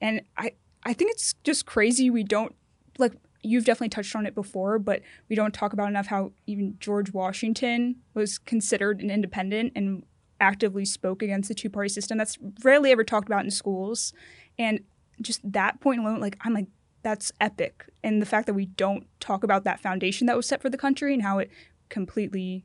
[0.00, 0.52] And I,
[0.84, 2.54] I think it's just crazy we don't,
[2.98, 6.76] like, you've definitely touched on it before, but we don't talk about enough how even
[6.78, 10.04] George Washington was considered an independent and
[10.40, 12.18] actively spoke against the two party system.
[12.18, 14.12] That's rarely ever talked about in schools.
[14.58, 14.80] And
[15.20, 16.68] just that point alone, like, I'm like,
[17.02, 17.84] that's epic.
[18.04, 20.78] And the fact that we don't talk about that foundation that was set for the
[20.78, 21.50] country and how it
[21.88, 22.64] completely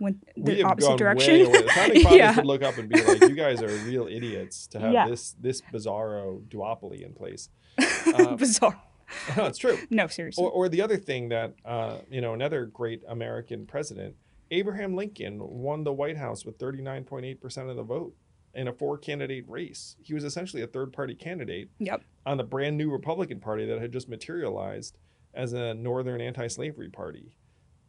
[0.00, 1.34] went the we have opposite gone direction.
[1.34, 1.68] way away.
[1.68, 2.36] Founding fathers Yeah.
[2.36, 5.08] would look up and be like, "You guys are real idiots to have Yeah.
[5.08, 7.48] this this bizarro duopoly in place."
[8.08, 8.80] Uh, Bizarre.
[9.36, 9.78] no, it's true.
[9.90, 10.42] No, seriously.
[10.42, 14.16] Or, or the other thing that uh, you know, another great American president,
[14.50, 18.14] Abraham Lincoln, won the White House with thirty nine point eight percent of the vote
[18.54, 19.96] in a four candidate race.
[20.02, 22.02] He was essentially a third party candidate yep.
[22.26, 24.96] on the brand new Republican Party that had just materialized
[25.34, 27.34] as a northern anti-slavery party.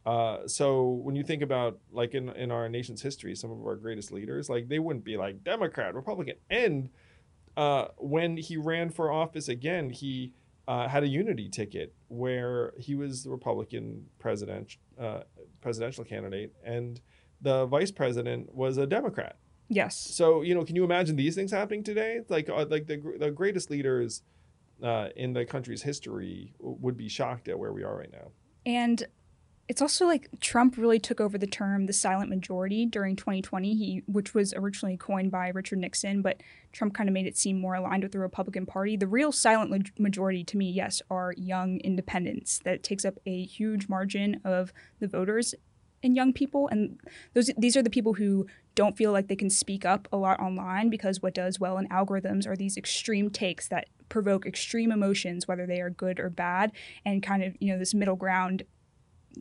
[0.06, 3.76] Uh, so when you think about like in, in our nation's history, some of our
[3.76, 6.36] greatest leaders, like they wouldn't be like Democrat, Republican.
[6.48, 6.88] And
[7.56, 10.32] uh, when he ran for office again, he
[10.66, 15.20] uh, had a unity ticket where he was the Republican president, uh,
[15.60, 17.00] presidential candidate, and
[17.40, 19.36] the vice president was a Democrat.
[19.68, 19.96] Yes.
[19.96, 22.20] So you know, can you imagine these things happening today?
[22.28, 24.22] Like uh, like the the greatest leaders
[24.82, 28.30] uh, in the country's history would be shocked at where we are right now.
[28.66, 29.06] And
[29.70, 34.02] it's also like Trump really took over the term the silent majority during 2020, he,
[34.08, 37.74] which was originally coined by Richard Nixon, but Trump kind of made it seem more
[37.74, 38.96] aligned with the Republican Party.
[38.96, 42.58] The real silent majority to me, yes, are young independents.
[42.64, 45.54] That takes up a huge margin of the voters
[46.02, 46.98] and young people and
[47.34, 50.40] those these are the people who don't feel like they can speak up a lot
[50.40, 55.46] online because what does well in algorithms are these extreme takes that provoke extreme emotions
[55.46, 56.72] whether they are good or bad
[57.04, 58.62] and kind of you know this middle ground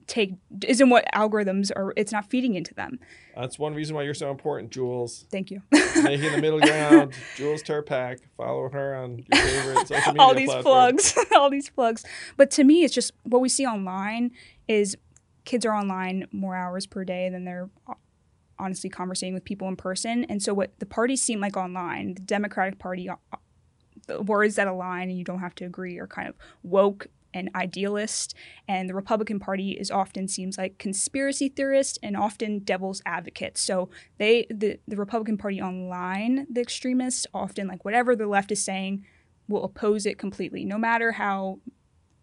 [0.07, 0.33] take
[0.65, 2.99] isn't what algorithms are it's not feeding into them
[3.35, 5.25] That's one reason why you're so important, Jules.
[5.31, 8.19] thank you Making the middle ground, Jules Terpak.
[8.37, 10.63] Follow her on your favorite social media all these platform.
[10.97, 12.05] plugs all these plugs
[12.37, 14.31] but to me it's just what we see online
[14.67, 14.95] is
[15.45, 17.93] kids are online more hours per day than they're uh,
[18.59, 22.21] honestly conversating with people in person and so what the parties seem like online the
[22.21, 23.15] democratic party uh,
[24.07, 27.49] the words that align and you don't have to agree are kind of woke and
[27.55, 28.33] idealist
[28.67, 33.89] and the republican party is often seems like conspiracy theorist and often devil's advocate so
[34.17, 39.05] they the, the republican party online the extremists often like whatever the left is saying
[39.47, 41.59] will oppose it completely no matter how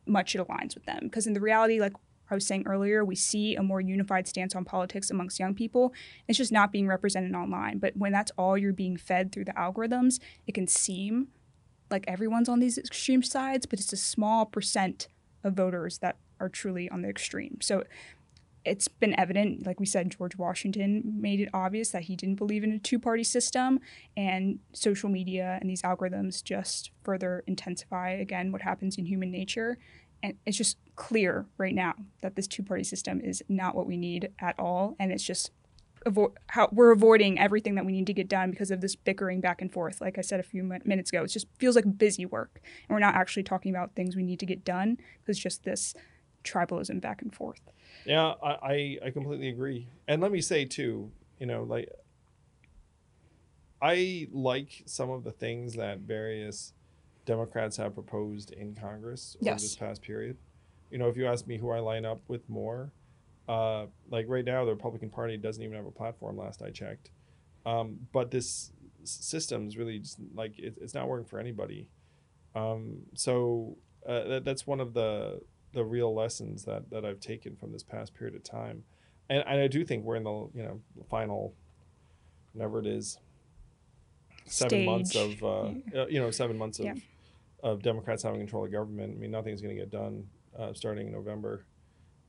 [0.06, 1.92] much it aligns with them because in the reality like
[2.30, 5.92] I was saying earlier, we see a more unified stance on politics amongst young people.
[6.26, 7.78] It's just not being represented online.
[7.78, 11.28] But when that's all you're being fed through the algorithms, it can seem
[11.90, 15.08] like everyone's on these extreme sides, but it's a small percent
[15.44, 17.58] of voters that are truly on the extreme.
[17.60, 17.84] So
[18.64, 22.64] it's been evident, like we said, George Washington made it obvious that he didn't believe
[22.64, 23.78] in a two party system,
[24.16, 29.78] and social media and these algorithms just further intensify again what happens in human nature.
[30.22, 33.96] And it's just clear right now that this two party system is not what we
[33.96, 35.52] need at all, and it's just
[36.06, 39.40] avo- how we're avoiding everything that we need to get done because of this bickering
[39.40, 40.00] back and forth.
[40.00, 43.00] Like I said a few minutes ago, it just feels like busy work, and we're
[43.00, 44.96] not actually talking about things we need to get done.
[44.96, 45.94] Because it's just this
[46.44, 47.60] tribalism back and forth.
[48.04, 49.88] Yeah, I, I, I completely agree.
[50.06, 51.90] And let me say too, you know, like
[53.82, 56.72] I like some of the things that various
[57.24, 59.62] Democrats have proposed in Congress over Yes.
[59.62, 60.36] this past period.
[60.90, 62.92] You know, if you ask me who I line up with more,
[63.48, 66.36] uh, like right now, the Republican Party doesn't even have a platform.
[66.36, 67.10] Last I checked,
[67.64, 68.72] um, but this
[69.04, 71.88] system is really just like it, it's not working for anybody.
[72.54, 73.76] Um, so
[74.08, 75.40] uh, that, that's one of the
[75.72, 78.82] the real lessons that that I've taken from this past period of time,
[79.28, 80.80] and, and I do think we're in the you know
[81.10, 81.54] final,
[82.52, 83.18] whatever it is,
[84.46, 85.46] seven months of uh,
[86.00, 86.94] uh, you know seven months of Yeah.
[87.62, 89.14] of Democrats having control of government.
[89.16, 90.26] I mean, nothing's going to get done
[90.58, 91.64] uh, starting in November,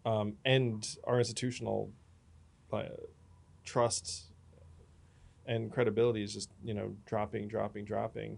[0.08, 1.92] um, and our institutional
[2.72, 2.84] uh,
[3.66, 4.26] trust
[5.46, 8.38] and credibility is just you know dropping, dropping, dropping.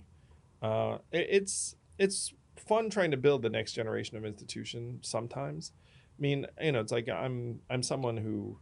[0.61, 4.99] Uh, it, it's it's fun trying to build the next generation of institution.
[5.01, 5.71] Sometimes,
[6.17, 8.57] I mean, you know, it's like I'm I'm someone who,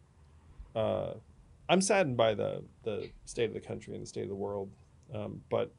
[0.75, 1.13] uh,
[1.69, 4.69] I'm saddened by the the state of the country and the state of the world,
[5.13, 5.71] um, but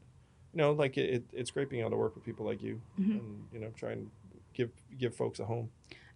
[0.54, 3.12] you know, like it, it's great being able to work with people like you Mhm.
[3.18, 4.10] and you know try and
[4.54, 5.70] give give folks a home.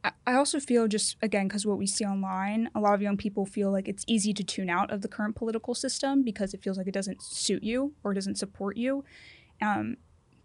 [0.04, 3.46] I- also feel just again because what we see online, a lot of young people
[3.46, 6.76] feel like it's easy to tune out of the current political system because it feels
[6.76, 9.04] like it doesn't suit you or doesn't support you.
[9.60, 9.96] Um,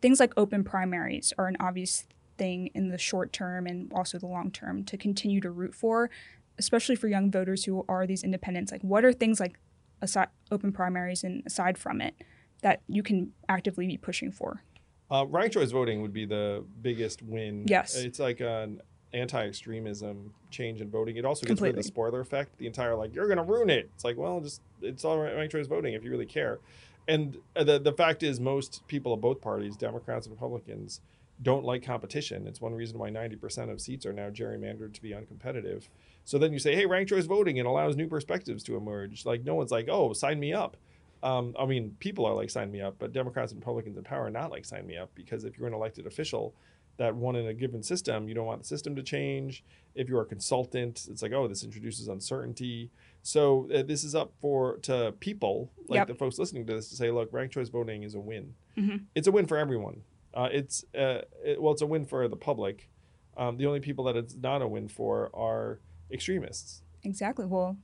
[0.01, 2.05] things like open primaries are an obvious
[2.37, 6.11] thing in the short term and also the long term to continue to root for,
[6.59, 8.71] especially for young voters who are these independents.
[8.71, 9.57] Like, what are things like
[10.01, 12.13] aside open primaries and aside from it
[12.61, 14.63] that you can actively be pushing for?
[15.09, 17.65] Uh, ranked choice voting would be the biggest win.
[17.67, 17.95] Yes.
[17.95, 18.81] it's like an
[19.13, 21.17] anti-extremism change in voting.
[21.17, 22.57] It also gets rid of the spoiler effect.
[22.57, 23.89] The entire like you're going to ruin it.
[23.95, 26.59] It's like well, just it's all right, ranked choice voting if you really care.
[27.07, 31.01] And uh, the the fact is, most people of both parties, Democrats and Republicans,
[31.41, 32.47] don't like competition.
[32.47, 35.87] It's one reason why 90% of seats are now gerrymandered to be uncompetitive.
[36.25, 39.25] So then you say, hey, ranked choice voting, it allows new perspectives to emerge.
[39.25, 40.77] Like no one's like, oh, sign me up.
[41.23, 44.25] Um, I mean, people are like, sign me up, but Democrats and Republicans in power
[44.25, 46.53] are not like, sign me up, because if you're an elected official
[46.97, 49.63] that one in a given system, you don't want the system to change.
[49.95, 52.91] If you're a consultant, it's like, oh, this introduces uncertainty.
[53.23, 56.07] So uh, this is up for to people like Yep.
[56.07, 58.53] the folks listening to this to say, look, ranked choice voting is a win.
[58.77, 59.05] Mhm.
[59.15, 60.01] It's a win for everyone.
[60.33, 62.89] Uh, it's uh, it, well, it's a win for the public.
[63.35, 65.79] Um, the only people that it's not a win for are
[66.11, 66.81] extremists.
[67.03, 67.45] Exactly.
[67.45, 67.77] Well,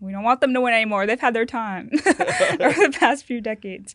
[0.00, 1.06] we don't want them to win anymore.
[1.06, 3.94] They've had their time over the past few decades.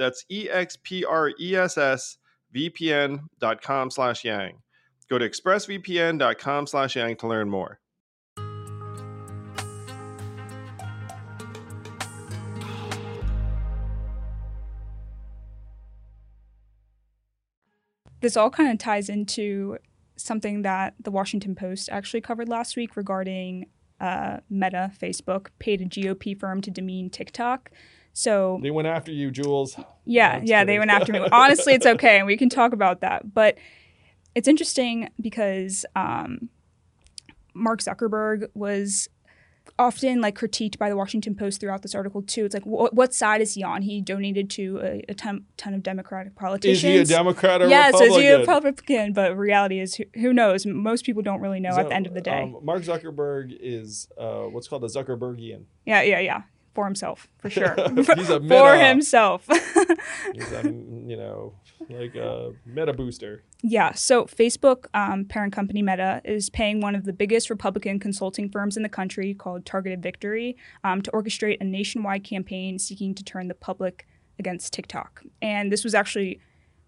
[0.00, 2.16] That's E X P R E S S
[2.56, 4.54] VPN.com slash Yang.
[5.10, 7.80] Go to expressvpn.com slash Yang to learn more.
[18.22, 19.76] This all kind of ties into
[20.16, 23.66] something that the Washington Post actually covered last week regarding
[24.00, 27.70] uh, Meta, Facebook, paid a GOP firm to demean TikTok.
[28.12, 29.76] So They went after you, Jules.
[30.04, 31.20] yeah, just yeah, they went after me.
[31.32, 33.32] Honestly, it's okay, and we can talk about that.
[33.34, 33.56] But
[34.34, 36.48] it's interesting because um,
[37.54, 39.08] Mark Zuckerberg was
[39.78, 42.44] often like critiqued by the Washington Post throughout this article too.
[42.44, 43.82] It's like, wh- what side is he on?
[43.82, 46.84] He donated to a, a ton, ton of Democratic politicians.
[46.84, 49.12] Is he a Democrat or Yes, is he a Republican?
[49.12, 50.66] But reality is, who, who knows?
[50.66, 52.42] Most people don't really know at the end of the day.
[52.42, 55.62] um, Mark Zuckerberg is uh, what's called a Zuckerbergian.
[55.86, 56.42] yeah, yeah, yeah.
[56.72, 57.74] For himself, for sure.
[57.94, 59.46] He's a for himself.
[60.34, 61.54] He's a, you know,
[61.88, 63.42] like a meta booster.
[63.62, 68.48] Yeah, so Facebook, um, parent company Meta, is paying one of the biggest Republican consulting
[68.48, 73.24] firms in the country called Targeted Victory um, to orchestrate a nationwide campaign seeking to
[73.24, 74.06] turn the public
[74.38, 75.22] against TikTok.
[75.42, 76.40] And this was actually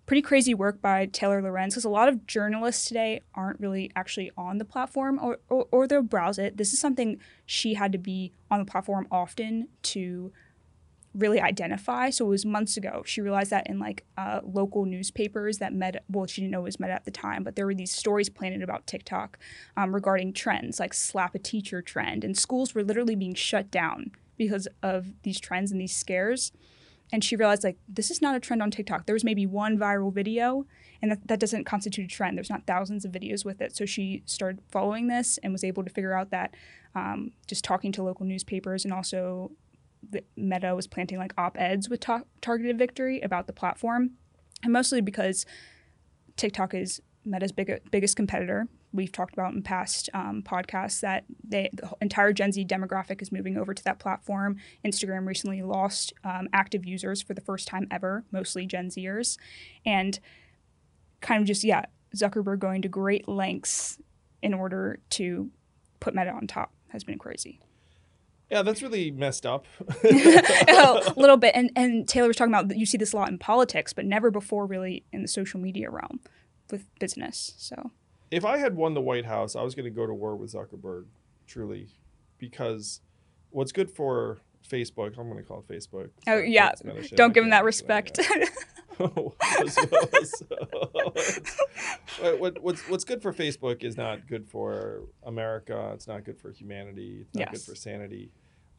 [0.07, 4.30] pretty crazy work by Taylor Lorenz because a lot of journalists today aren't really actually
[4.36, 6.57] on the platform or, or, or they'll browse it.
[6.57, 10.32] This is something she had to be on the platform often to
[11.14, 12.11] really identify.
[12.11, 13.03] So it was months ago.
[13.05, 16.64] She realized that in like uh, local newspapers that Meta, well, she didn't know it
[16.64, 19.38] was Meta at the time, but there were these stories planted about TikTok
[19.76, 22.24] um, regarding trends like slap a teacher trend.
[22.24, 26.53] And schools were literally being shut down because of these trends and these scares.
[27.13, 29.05] And she realized like this is not a trend on TikTok.
[29.07, 30.67] There was maybe one viral video,
[31.03, 32.39] and that, that doesn't constitute a trend.
[32.39, 33.77] There's not thousands of videos with it.
[33.77, 36.55] So she started following this and was able to figure out that
[36.95, 39.53] um, just talking to local newspapers and also
[40.11, 44.13] the Meta was planting like op eds with ta- targeted victory about the platform,
[44.63, 45.47] and mostly because
[46.37, 48.69] TikTok is Meta's big, biggest competitor.
[48.93, 53.32] We've talked about in past um, podcasts that they, the entire Gen Z demographic is
[53.32, 54.57] moving over to that platform.
[54.84, 59.38] Instagram recently lost um, active users for the first time ever, mostly Gen Zers,
[59.86, 60.18] and
[61.20, 63.99] kind of just yeah, Zuckerberg going to great lengths
[64.43, 65.51] in order to
[66.01, 67.61] put Meta on top has been crazy.
[68.51, 69.66] Yeah, that's really messed up.
[70.05, 71.53] a little bit.
[71.55, 74.05] And and Taylor was talking about that you see this a lot in politics, but
[74.05, 76.20] never before really in the social media realm
[76.70, 77.55] with business.
[77.57, 77.93] So
[78.33, 80.53] if I had won the White House, I was going to go to war with
[80.53, 81.05] Zuckerberg,
[81.47, 81.89] truly,
[82.39, 83.03] because
[83.51, 86.09] what's good for Facebook, I'm going to call it Facebook.
[86.26, 86.68] Oh, yeah.
[86.68, 87.18] That's meta shit.
[87.18, 88.18] don't give him that respect.
[88.18, 88.47] yeah.
[92.20, 95.91] what, what, what's what's good for Facebook is not good for America.
[95.95, 97.26] It's not good for humanity.
[97.28, 98.30] It's not good for sanity.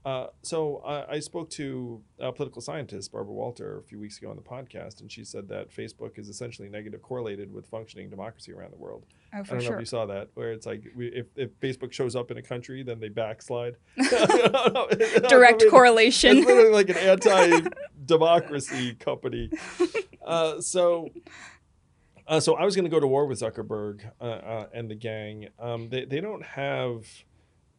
[0.05, 4.29] Uh, so I, I spoke to a political scientist, Barbara Walter, a few weeks ago
[4.29, 8.53] on the podcast, and she said that Facebook is essentially negative correlated with functioning democracy
[8.53, 9.05] around the world.
[9.33, 11.91] Oh, I don't know if you saw that, where it's like we, if, if Facebook
[11.91, 13.75] shows up in a country, then they backslide.
[13.97, 16.37] Direct I mean, correlation.
[16.37, 19.49] It's literally like an anti-democracy company.
[20.25, 21.09] Uh, so,
[22.27, 24.95] uh, so I was going to go to war with Zuckerberg uh, uh, and the
[24.95, 25.47] gang.
[25.59, 27.05] Um, they they don't have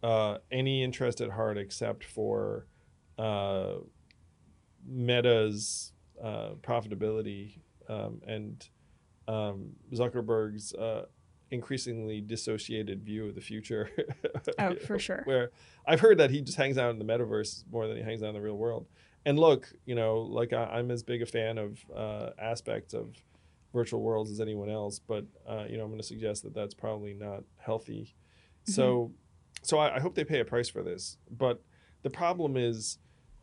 [0.03, 2.67] uh, any interest at heart except for
[3.19, 3.75] uh,
[4.87, 5.93] Meta's
[6.23, 8.69] uh, profitability um, and
[9.27, 11.07] um, Zuckerberg's uh,
[11.55, 13.91] increasingly dissociated view of the future.
[14.59, 15.23] Oh, for sure.
[15.25, 15.51] Where
[15.87, 18.29] I've heard that he just hangs out in the metaverse more than he hangs out
[18.29, 18.87] in the real world.
[19.25, 23.17] And look, you know, like I, I'm as big a fan of uh, aspects of
[23.73, 26.75] virtual worlds as anyone else, but uh, you know, I'm going to suggest that that's
[26.75, 28.15] probably not healthy.
[28.65, 29.13] So,
[29.63, 31.17] so I, I hope they pay a price for this.
[31.31, 31.63] But
[32.03, 32.99] the problem is.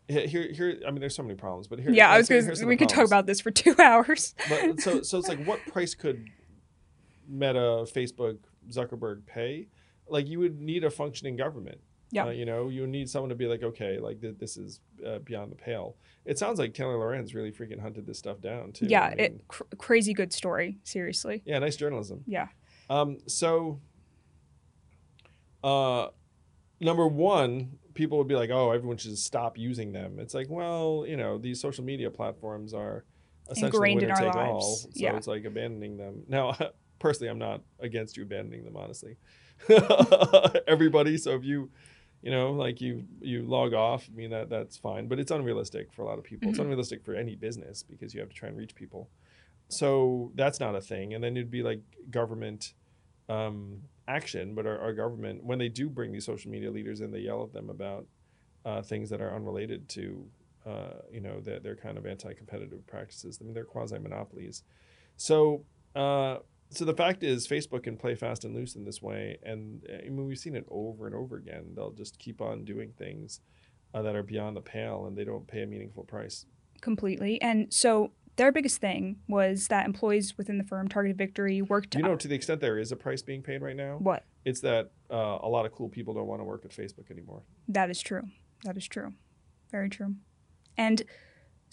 [0.08, 0.80] Here, here.
[0.86, 1.92] I mean, there's so many problems, but here.
[1.92, 4.36] yeah, I was gonna We could talk about this for two hours.
[4.50, 6.28] but so so it's like what price could
[7.28, 8.38] meta facebook
[8.70, 9.68] zuckerberg pay
[10.08, 11.80] like you would need a functioning government
[12.12, 12.26] Yeah.
[12.26, 15.20] Uh, you know you need someone to be like okay like th- this is uh,
[15.20, 15.96] beyond the pale
[16.26, 19.20] it sounds like taylor lorenz really freaking hunted this stuff down too yeah, I mean,
[19.20, 20.78] it cr- crazy good story.
[20.84, 21.42] Seriously.
[21.46, 22.48] yeah nice journalism Yeah.
[22.90, 23.80] um so
[25.64, 26.08] uh
[26.80, 31.06] number one people would be like oh everyone should stop using them it's like well
[31.08, 33.06] you know these social media platforms are
[33.50, 34.82] essentially Ingrained in our take all lives.
[34.84, 35.16] so Yeah.
[35.18, 36.56] it's like abandoning them now
[37.02, 39.18] personally i'm not against you abandoning them honestly
[40.68, 41.70] everybody so if you
[42.22, 45.92] you know like you you log off i mean that that's fine but it's unrealistic
[45.92, 46.64] for a lot of people it's Mhm.
[46.64, 49.10] unrealistic for any business because you have to try and reach people
[49.70, 52.74] so that's not a thing and then it'd be like government
[53.30, 57.12] um, action but our, our government when they do bring these social media leaders in
[57.12, 58.06] they yell at them about
[58.66, 60.26] uh, things that are unrelated to
[60.64, 63.40] uh, you know, that they're kind of anti-competitive practices.
[63.42, 64.62] I mean, they're quasi-monopolies.
[65.18, 66.38] So, uh,
[66.72, 70.10] so the fact is, Facebook can play fast and loose in this way, and I
[70.10, 71.74] mean, we've seen it over and over again.
[71.76, 73.42] They'll just keep on doing things
[73.94, 76.46] uh, that are beyond the pale, and they don't pay a meaningful price.
[76.82, 77.40] completely.
[77.42, 82.02] And so their biggest thing was that employees within the firm targeted victory worked You
[82.02, 84.92] know, to the extent there is a price being paid right now, what it's that
[85.12, 87.44] uh, a lot of cool people don't want to work at Facebook anymore.
[87.68, 88.24] that is true
[88.64, 89.14] that is true
[89.70, 90.16] very true
[90.78, 91.04] and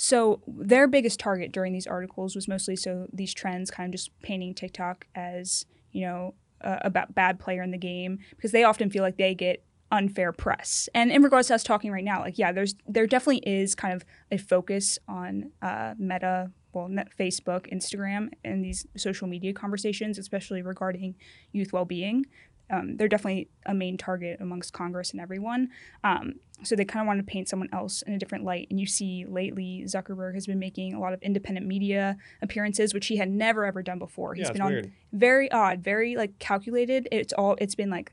[0.00, 4.10] so their biggest target during these articles was mostly so these trends kind of just
[4.22, 8.88] painting tiktok as you know a, a bad player in the game because they often
[8.88, 10.88] feel like they get unfair press.
[10.94, 13.94] And in regards to us talking right now like yeah there's there definitely is kind
[13.94, 16.88] of a focus on uh, meta well
[17.18, 21.14] facebook instagram and these social media conversations especially regarding
[21.52, 22.26] youth well-being
[22.70, 25.68] um, they're definitely a main target amongst congress and everyone
[26.04, 28.78] um, so they kind of want to paint someone else in a different light and
[28.80, 33.16] you see lately zuckerberg has been making a lot of independent media appearances which he
[33.16, 34.92] had never ever done before He's yeah, been on weird.
[35.12, 37.08] very odd, very like calculated.
[37.10, 38.12] It's all it's been like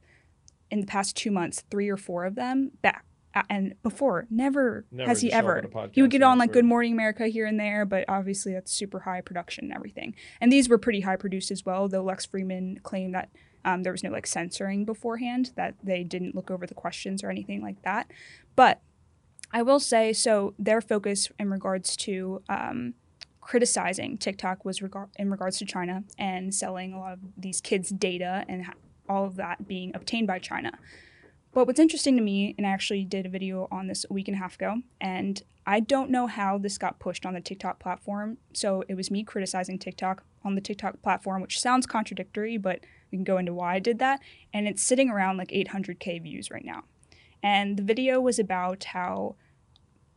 [0.72, 3.06] in the past two months, three or four of them back.
[3.50, 5.90] And before, never, Never has he just show up ever.
[5.92, 6.64] He would get on like Good.
[6.64, 10.16] Morning America here and there, but obviously that's super high production and everything.
[10.40, 13.30] And these were pretty high produced as well, though Lex Fridman claimed that
[13.66, 17.30] um, there was no like censoring beforehand, that they didn't look over the questions or
[17.30, 18.10] anything like that.
[18.56, 18.80] But
[19.52, 22.94] I will say, so their focus in regards to um,
[23.42, 27.90] criticizing TikTok was regar- in regards to China and selling a lot of these kids'
[27.90, 28.66] data and
[29.10, 30.72] all of that being obtained by China.
[31.54, 34.28] But what's interesting to me, and I actually did a video on this a week
[34.28, 37.80] and a half ago, and I don't know how this got pushed on the TikTok
[37.80, 38.38] platform.
[38.54, 42.82] So it was me criticizing TikTok on the TikTok platform, which sounds contradictory, but
[43.12, 44.20] we can go into why I did that.
[44.54, 46.84] And it's sitting around like 800K views right now.
[47.44, 49.36] And the video was about how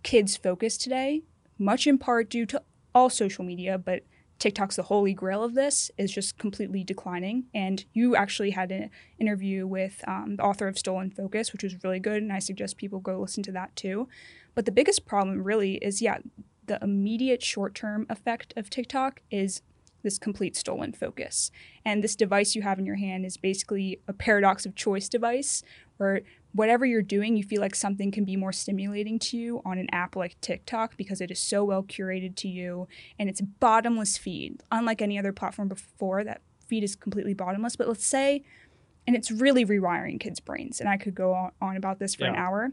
[0.03, 1.22] kids focus today,
[1.59, 2.62] much in part due to
[2.95, 4.03] all social media, but
[4.39, 7.47] TikTok's the holy grail of this is just completely declining.
[7.53, 11.82] And you actually had an interview with um, the author of Stolen Focus, which was
[11.82, 14.09] really good, and I suggest people go listen to that too.
[14.55, 16.18] But the biggest problem really is, yeah,
[16.66, 19.62] the immediate short term effect of TikTok is
[20.03, 21.51] this complete stolen focus.
[21.84, 25.62] And this device you have in your hand is basically a paradox of choice device
[25.96, 26.22] where
[26.53, 29.88] whatever you're doing, you feel like something can be more stimulating to you on an
[29.92, 32.88] app like TikTok because it is so well curated to you
[33.18, 34.62] and it's a bottomless feed.
[34.70, 37.76] Unlike any other platform before, that feed is completely bottomless.
[37.76, 38.44] But let's say,
[39.07, 42.26] and it's really rewiring kids' brains, and I could go on, on about this for
[42.26, 42.72] an hour.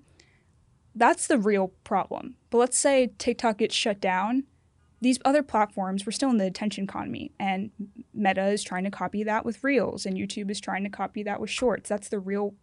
[0.94, 2.36] That's the real problem.
[2.50, 4.44] But let's say TikTok gets shut down.
[5.06, 7.70] These other platforms, we're still in the attention economy, and
[8.12, 11.40] Meta is trying to copy that with Reels, and YouTube is trying to copy that
[11.40, 11.88] with Shorts.
[11.88, 12.56] That's the real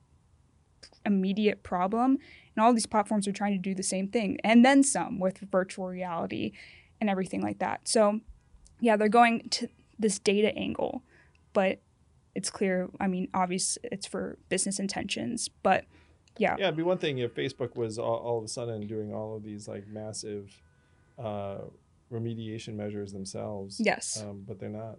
[1.07, 2.19] immediate problem.
[2.57, 5.39] And all these platforms are trying to do the same thing, and then some with
[5.53, 6.51] virtual reality
[7.01, 7.87] and everything like that.
[7.87, 8.19] So,
[8.81, 11.05] yeah, they're going to this data angle,
[11.53, 11.79] but
[12.35, 12.89] it's clear.
[12.99, 15.85] I mean, obvious it's for business intentions, but
[16.39, 19.15] yeah, Yeah, it'd be one thing if Facebook was all, all of a sudden doing
[19.15, 20.61] all of these like massive
[21.23, 21.59] uh,
[22.13, 23.81] remediation measures themselves.
[23.83, 24.23] yes.
[24.23, 24.99] Um, but they're not.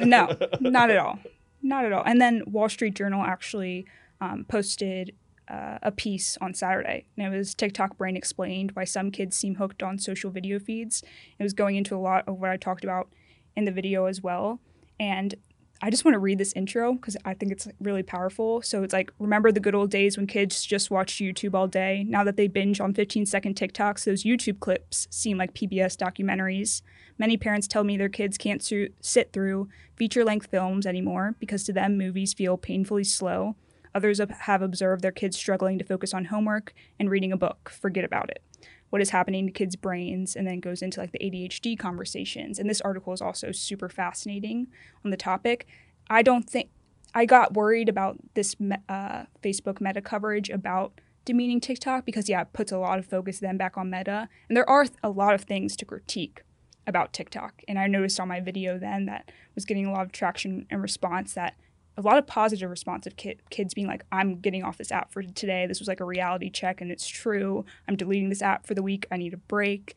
[0.00, 1.18] No, not at all.
[1.62, 2.02] Not at all.
[2.04, 3.86] And then Wall Street Journal actually
[4.20, 5.14] um, posted
[5.48, 9.54] uh, a piece on Saturday, and it was TikTok Brain Explained Why Some Kids Seem
[9.56, 11.02] Hooked on Social Video Feeds.
[11.38, 13.08] It was going into a lot of what I talked about
[13.56, 14.60] in the video as well.
[14.98, 15.34] And
[15.82, 18.62] I just want to read this intro because I think it's really powerful.
[18.62, 22.04] So it's like, remember the good old days when kids just watched YouTube all day?
[22.08, 26.82] Now that they binge on 15 second TikToks, those YouTube clips seem like PBS documentaries.
[27.18, 31.64] Many parents tell me their kids can't su- sit through feature length films anymore because
[31.64, 33.56] to them, movies feel painfully slow.
[33.94, 37.70] Others have- have observed their kids struggling to focus on homework and reading a book.
[37.70, 38.42] Forget about it.
[38.90, 42.58] What is happening to kids' brains, and then goes into like the ADHD conversations.
[42.58, 44.68] And this article is also super fascinating
[45.04, 45.66] on the topic.
[46.08, 46.70] I don't think
[47.14, 48.54] I got worried about this
[48.88, 53.40] uh, Facebook Meta coverage about demeaning TikTok because yeah, it puts a lot of focus
[53.40, 56.42] then back on Meta, and there are a lot of things to critique
[56.86, 57.62] about TikTok.
[57.66, 60.80] And I noticed on my video then that was getting a lot of traction and
[60.80, 61.56] response that
[61.96, 65.12] a lot of positive response of ki- kids being like, I'm getting off this app
[65.12, 65.66] for today.
[65.66, 67.64] This was like a reality check and it's true.
[67.88, 69.06] I'm deleting this app for the week.
[69.10, 69.96] I need a break.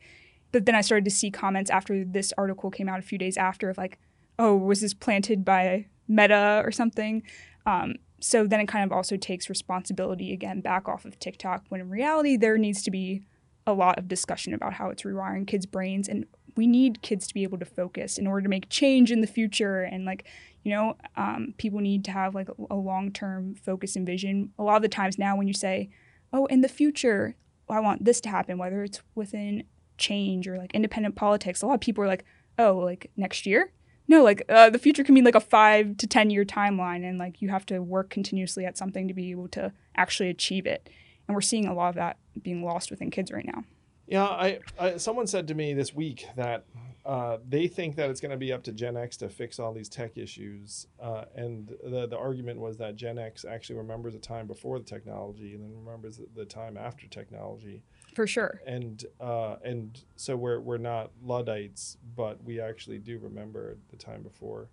[0.52, 3.36] But then I started to see comments after this article came out a few days
[3.36, 3.98] after of like,
[4.38, 7.22] oh, was this planted by Meta or something?
[7.66, 11.80] Um, so then it kind of also takes responsibility again back off of TikTok when
[11.80, 13.22] in reality there needs to be
[13.66, 16.26] a lot of discussion about how it's rewiring kids' brains and
[16.56, 19.26] we need kids to be able to focus in order to make change in the
[19.26, 20.24] future and like
[20.62, 24.76] you know um, people need to have like a long-term focus and vision a lot
[24.76, 25.88] of the times now when you say
[26.32, 27.34] oh in the future
[27.70, 29.64] I want this to happen, whether it's within
[29.98, 31.62] change or like independent politics.
[31.62, 32.24] A lot of people are like,
[32.58, 33.72] oh, like next year?
[34.08, 37.08] No, like uh, the future can be like a five to 10 year timeline.
[37.08, 40.66] And like you have to work continuously at something to be able to actually achieve
[40.66, 40.88] it.
[41.28, 43.64] And we're seeing a lot of that being lost within kids right now.
[44.10, 46.64] Yeah, I, I someone said to me this week that
[47.06, 49.72] uh, they think that it's going to be up to Gen X to fix all
[49.72, 54.18] these tech issues, uh, and the the argument was that Gen X actually remembers a
[54.18, 57.84] time before the technology and then remembers the time after technology.
[58.16, 58.60] For sure.
[58.66, 64.22] And uh, and so we're we're not luddites, but we actually do remember the time
[64.22, 64.70] before.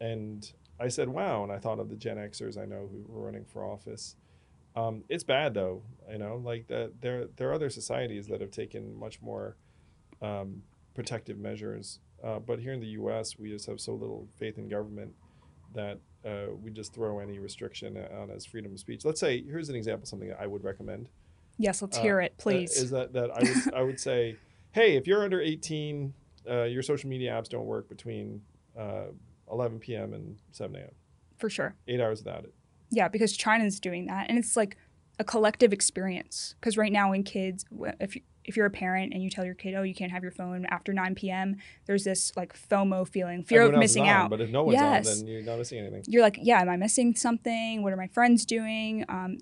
[0.00, 3.24] And I said, "Wow!" And I thought of the Gen Xers I know who were
[3.24, 4.14] running for office
[4.78, 6.40] um, it's bad though, you know.
[6.42, 9.56] Like that, there there are other societies that have taken much more
[10.22, 10.62] um,
[10.94, 14.68] protective measures, uh, but here in the U.S., we just have so little faith in
[14.68, 15.12] government
[15.74, 19.04] that uh, we just throw any restriction on as freedom of speech.
[19.04, 21.08] Let's say here's an example, something that I would recommend.
[21.58, 22.76] Yes, let's hear uh, it, please.
[22.76, 24.36] Is that that I would I would say,
[24.72, 26.14] hey, if you're under 18,
[26.48, 28.40] uh, your social media apps don't work between
[28.78, 29.06] uh,
[29.50, 30.14] 11 p.m.
[30.14, 30.90] and 7 a.m.
[31.36, 31.74] For sure.
[31.88, 32.54] Eight hours without it.
[32.90, 34.76] Yeah, because China's doing that, and it's like
[35.18, 36.54] a collective experience.
[36.60, 37.64] Because right now, when kids,
[38.00, 40.22] if you, if you're a parent and you tell your kid, "Oh, you can't have
[40.22, 44.08] your phone after 9 p.m.," there's this like FOMO feeling, fear Everyone of missing on,
[44.08, 44.30] out.
[44.30, 45.06] But if no one's Yes.
[45.08, 46.04] on, then you're not missing anything.
[46.06, 47.82] You're like, "Yeah, am I missing something?
[47.82, 49.38] What are my friends doing?" Um,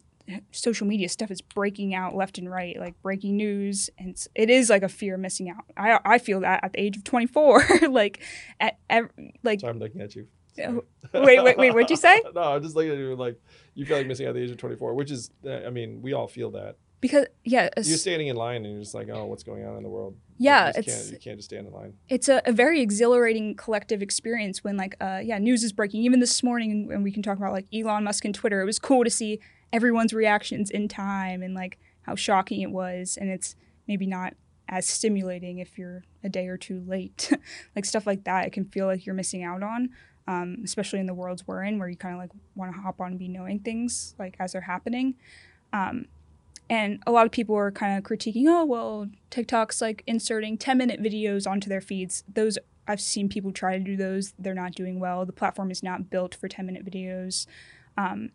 [0.50, 4.50] social media stuff is breaking out left and right, like breaking news, and it's, it
[4.50, 5.64] is like a fear of missing out.
[5.76, 8.20] I I feel that at the age of 24, like
[8.58, 9.10] at ev-
[9.44, 10.26] like So I'm looking at you.
[10.58, 12.20] Wait, wait, wait, what'd you say?
[12.34, 13.40] no, I'm just looking at you like
[13.74, 16.00] you feel like missing out at the age of 24, which is, uh, I mean,
[16.02, 16.76] we all feel that.
[17.00, 19.82] because yeah, You're standing in line and you're just like, oh, what's going on in
[19.82, 20.16] the world?
[20.38, 21.94] Yeah, you it's- can't, you can't just stand in line.
[22.08, 26.20] it's a, a very exhilarating collective experience when like uh yeah news is breaking even
[26.20, 29.02] this morning and we can talk about like elon musk and twitter it was cool
[29.04, 29.38] to see
[29.72, 33.56] everyone's reactions in time and like how shocking it was and it's
[33.88, 34.34] maybe not
[34.68, 37.32] as stimulating if you're a day or two late
[37.74, 39.88] like stuff like that it can feel like you're missing out on
[40.26, 43.00] um, especially in the worlds we're in where you kind of like want to hop
[43.00, 45.14] on and be knowing things like as they're happening.
[45.72, 46.06] Um,
[46.68, 50.76] and a lot of people are kind of critiquing oh well tiktok's like inserting 10
[50.76, 52.24] minute videos onto their feeds.
[52.32, 52.58] Those
[52.88, 54.34] i've seen people try to do those.
[54.38, 55.24] They're not doing well.
[55.24, 57.46] The platform is not built for 10 minute videos.
[57.96, 58.30] Um,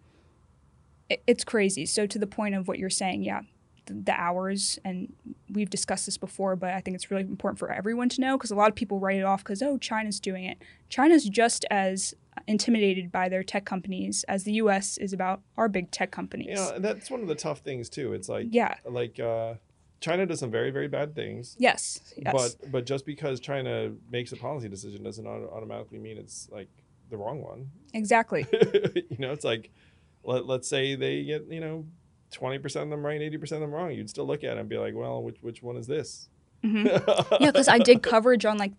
[1.10, 1.86] it, it's crazy.
[1.86, 3.42] So to the point of what you're saying yeah
[3.86, 5.12] the, hours and
[5.52, 8.52] we've discussed this before but i think it's really important for everyone to know because
[8.52, 10.58] a lot of people write it off because oh china's doing it
[10.90, 12.14] china's just as
[12.48, 16.56] intimidated by their tech companies as the us is about our big tech companies You
[16.56, 18.14] know, and that's one of the tough things too.
[18.14, 19.56] It's like, yeah like uh,
[20.00, 21.56] China does some very, very bad things.
[21.60, 26.18] yes yes But but just because China makes a policy decision doesn't auto- automatically mean
[26.18, 26.70] it's like
[27.10, 27.70] the wrong one.
[27.94, 28.48] exactly
[29.10, 29.70] you know, it's like
[30.24, 31.86] let, let's say they get you know
[32.32, 33.92] twenty percent of them right, eighty percent of them wrong.
[33.92, 36.30] You'd still look at it and be like, well, which which one is this?
[36.64, 36.86] hmm
[37.40, 38.72] yeah because i did coverage on like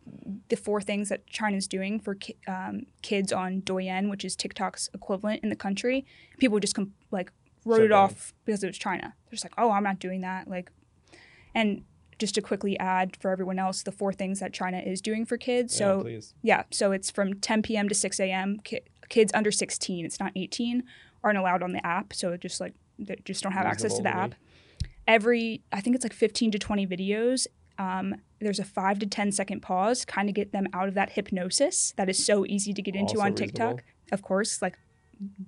[0.51, 4.89] the four things that china's doing for ki- um, kids on douyin which is tiktok's
[4.95, 6.07] equivalent in the country
[6.39, 7.33] people just com- like
[7.65, 7.99] wrote Shut it down.
[8.05, 10.71] off because it was china they're just like oh i'm not doing that like
[11.57, 11.83] and
[12.21, 15.37] just to quickly add for everyone else the four things that china is doing for
[15.37, 16.35] kids so please.
[16.41, 17.89] yeah, so it's from 10 p.m.
[17.89, 18.61] to 6 a.m.
[18.63, 20.85] Ki- kids under 16, it's not 18,
[21.25, 22.13] aren't allowed on the app.
[22.13, 24.35] So just like they just don't have access to the app.
[25.07, 27.47] Every I think it's like 15 to 20 videos.
[27.79, 31.11] Um, there's a five to 10 second pause, kind of get them out of that
[31.11, 33.69] hypnosis that is so easy to get into Also on TikTok.
[33.69, 33.83] reasonable.
[34.13, 34.79] Of course, like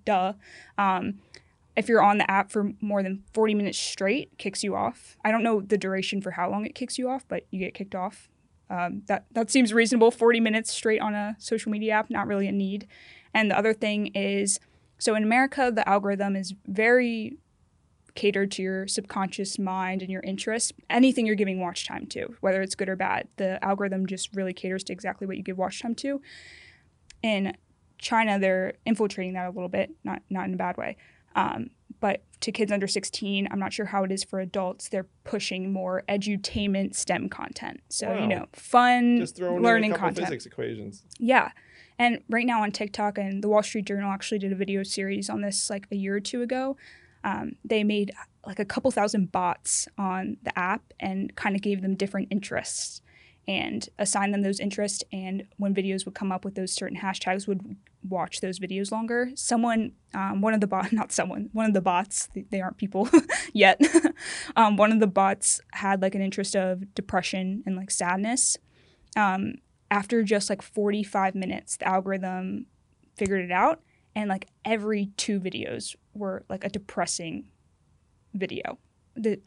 [0.04, 0.32] duh.
[0.78, 1.20] Um,
[1.76, 5.16] if you're on the app for more than 40 minutes straight, kicks you off.
[5.24, 7.74] I don't know the duration for how long it kicks you off, but you get
[7.74, 8.28] kicked off.
[8.70, 10.10] Um, that that seems reasonable.
[10.10, 12.86] 40 minutes straight on a social media app, not really a need.
[13.34, 14.58] And the other thing is,
[15.04, 17.36] so in America, the algorithm is very
[18.14, 20.72] catered to your subconscious mind and your interests.
[20.88, 24.54] Anything you're giving watch time to, whether it's good or bad, the algorithm just really
[24.54, 26.22] caters to exactly what you give watch time to.
[27.22, 27.54] In
[27.98, 30.96] China, they're infiltrating that a little bit, not not in a bad way.
[31.36, 31.68] Um,
[32.00, 34.88] but to kids under 16, I'm not sure how it is for adults.
[34.88, 37.80] They're pushing more edutainment STEM content.
[37.90, 40.26] So, you know, fun Just throwing learning in a couple content.
[40.28, 41.04] physics equations.
[41.18, 41.50] Yeah.
[41.98, 45.30] And right now on TikTok and the Wall Street Journal actually did a video series
[45.30, 46.76] on this like a year or two ago.
[47.22, 48.12] Um, they made
[48.46, 53.00] like a couple thousand bots on the app and kind of gave them different interests
[53.46, 55.02] and assigned them those interests.
[55.12, 57.76] And when videos would come up with those certain hashtags, would
[58.06, 59.30] watch those videos longer.
[59.34, 63.08] Someone, um, one of the bot, not someone, one of the bots, they aren't people
[63.52, 63.80] yet.
[64.56, 68.56] um, one of the bots had like an interest of depression and like sadness.
[69.16, 69.54] Um,
[69.90, 72.66] after just like 45 minutes, the algorithm
[73.16, 73.80] figured it out,
[74.14, 77.48] and like every two videos were like a depressing
[78.32, 78.78] video.
[79.16, 79.40] The,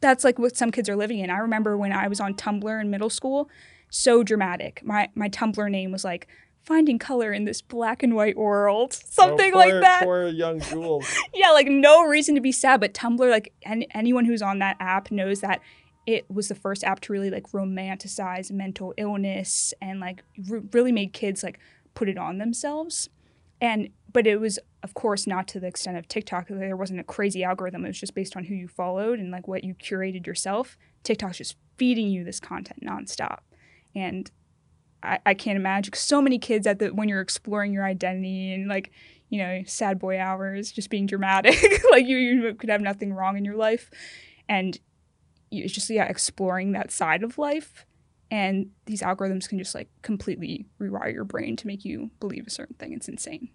[0.00, 1.30] that's like what some kids are living in.
[1.30, 3.48] I remember when I was on Tumblr in middle school,
[3.90, 4.80] so dramatic.
[4.84, 6.26] My my Tumblr name was like
[6.62, 10.02] finding color in this black and white world, oh, something Oh, like that.
[10.04, 11.06] Poor young Jules.
[11.34, 14.76] yeah, like no reason to be sad, but Tumblr, like any, anyone who's on that
[14.80, 15.60] app knows that
[16.06, 20.92] it was the first app to really like romanticize mental illness and like re- really
[20.92, 21.58] made kids like
[21.94, 23.08] put it on themselves.
[23.60, 26.48] And but it was of course not to the extent of TikTok.
[26.48, 27.84] There wasn't a crazy algorithm.
[27.84, 30.78] It was just based on who you followed and like what you curated yourself.
[31.02, 33.40] TikTok's just feeding you this content nonstop.
[33.94, 34.30] And
[35.02, 38.68] I, I can't imagine so many kids at the when you're exploring your identity and
[38.68, 38.90] like
[39.28, 41.54] you know sad boy hours just being dramatic
[41.90, 43.90] like you, you could have nothing wrong in your life
[44.48, 44.78] and
[45.50, 47.84] it's just yeah exploring that side of life
[48.30, 52.50] and these algorithms can just like completely rewire your brain to make you believe a
[52.50, 53.48] certain thing it's insane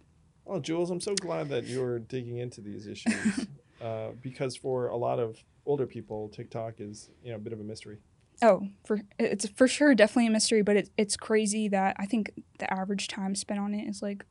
[0.46, 3.48] Well, Jules, I'm so glad that you're digging into these issues
[3.82, 7.60] uh, because for a lot of older people, TikTok is you know a bit of
[7.60, 7.98] a mystery.
[8.44, 12.32] oh for it's for sure definitely a mystery but it, it's crazy that i think
[12.60, 14.26] the average time spent on it is like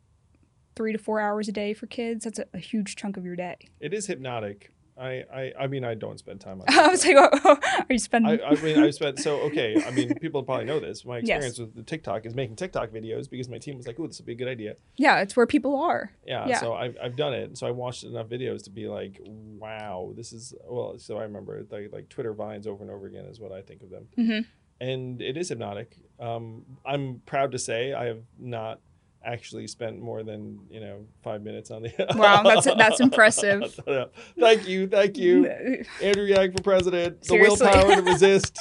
[0.77, 3.35] three to four hours a day for kids that's a, a huge chunk of your
[3.37, 4.71] day It is hypnotic.
[4.97, 6.67] I, I, I mean, I don't spend time on.
[6.69, 9.83] i was like oh, are you spending I, I mean, I spent so okay.
[9.85, 11.05] I mean, people probably know this.
[11.05, 11.23] My Yes.
[11.29, 14.19] experience with the TikTok is making TikTok videos because my team was like, "Oh, this
[14.19, 16.61] would be a good idea." yeah it's where people are Yeah, Yeah.
[16.61, 17.59] so I've, I've done it.
[17.59, 21.67] So I watched enough videos to be like, "Wow, this is well." So I remember
[21.71, 24.47] like like Twitter vines over and over again is what I think of them, Mhm.
[24.81, 25.97] and it is hypnotic.
[26.21, 28.81] Um, I'm proud to say I have not
[29.25, 31.93] actually spent more than you know five minutes on the.
[32.17, 33.79] Wow, that's- that's impressive.
[34.39, 35.47] thank you, thank you.
[36.03, 37.23] Andrew Yang for president.
[37.23, 38.59] The willpower to resist.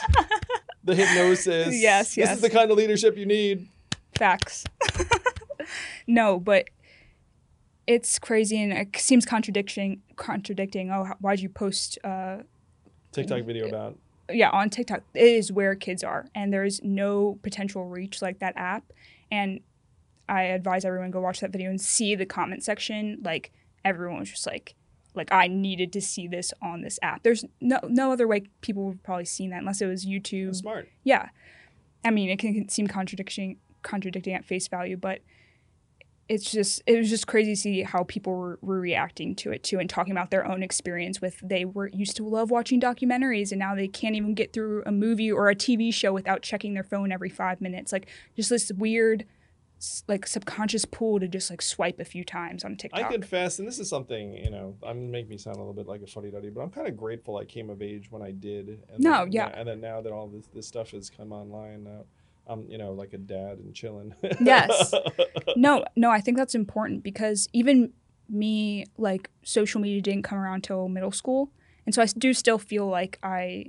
[0.83, 1.79] The hypnosis.
[1.81, 2.29] Yes, yes.
[2.29, 3.67] This is the kind of leadership you need.
[4.15, 4.63] Facts.
[6.07, 6.69] no, but
[7.87, 10.01] it's crazy and it seems contradicting.
[10.15, 10.91] Contradicting.
[10.91, 11.97] Oh, how- why'd you post?
[12.03, 12.37] Uh,
[13.11, 13.97] TikTok video about.
[14.31, 18.53] yeah, on TikTok it is where kids are, and there's no potential reach like that
[18.57, 18.83] app.
[19.31, 19.59] And
[20.27, 23.19] I advise everyone go watch that video and see the comment section.
[23.23, 23.51] Like
[23.83, 24.75] everyone was just like,
[25.15, 27.23] like I needed to see this on this app.
[27.23, 30.55] There's no no other way people would probably seen that unless it was YouTube.
[30.55, 30.89] Smart.
[31.03, 31.29] Yeah.
[32.05, 35.19] I mean, it can seem contradicting contradicting at face value, but
[36.29, 39.61] it's just it was just crazy to see how people were, were reacting to it
[39.61, 43.51] too and talking about their own experience with they were used to love watching documentaries
[43.51, 46.73] and now they can't even get through a movie or a TV show without checking
[46.73, 47.91] their phone every 5 minutes.
[47.91, 49.25] Like just this weird
[50.07, 53.03] like subconscious pull to just like swipe a few times on TikTok.
[53.03, 55.87] I confess, and this is something you know, I'm make me sound a little bit
[55.87, 58.31] like a fuddy duddy, but I'm kind of grateful I came of age when I
[58.31, 58.81] did.
[58.91, 59.51] And No, then, yeah.
[59.53, 62.03] and then now that all this this stuff has come online, uh,
[62.51, 64.15] I'm you know like a dad and chilling.
[64.41, 64.93] Yes.
[65.55, 67.93] no, no, I think that's important because even
[68.29, 71.51] me, like social media didn't come around till middle school,
[71.85, 73.67] and so I do still feel like I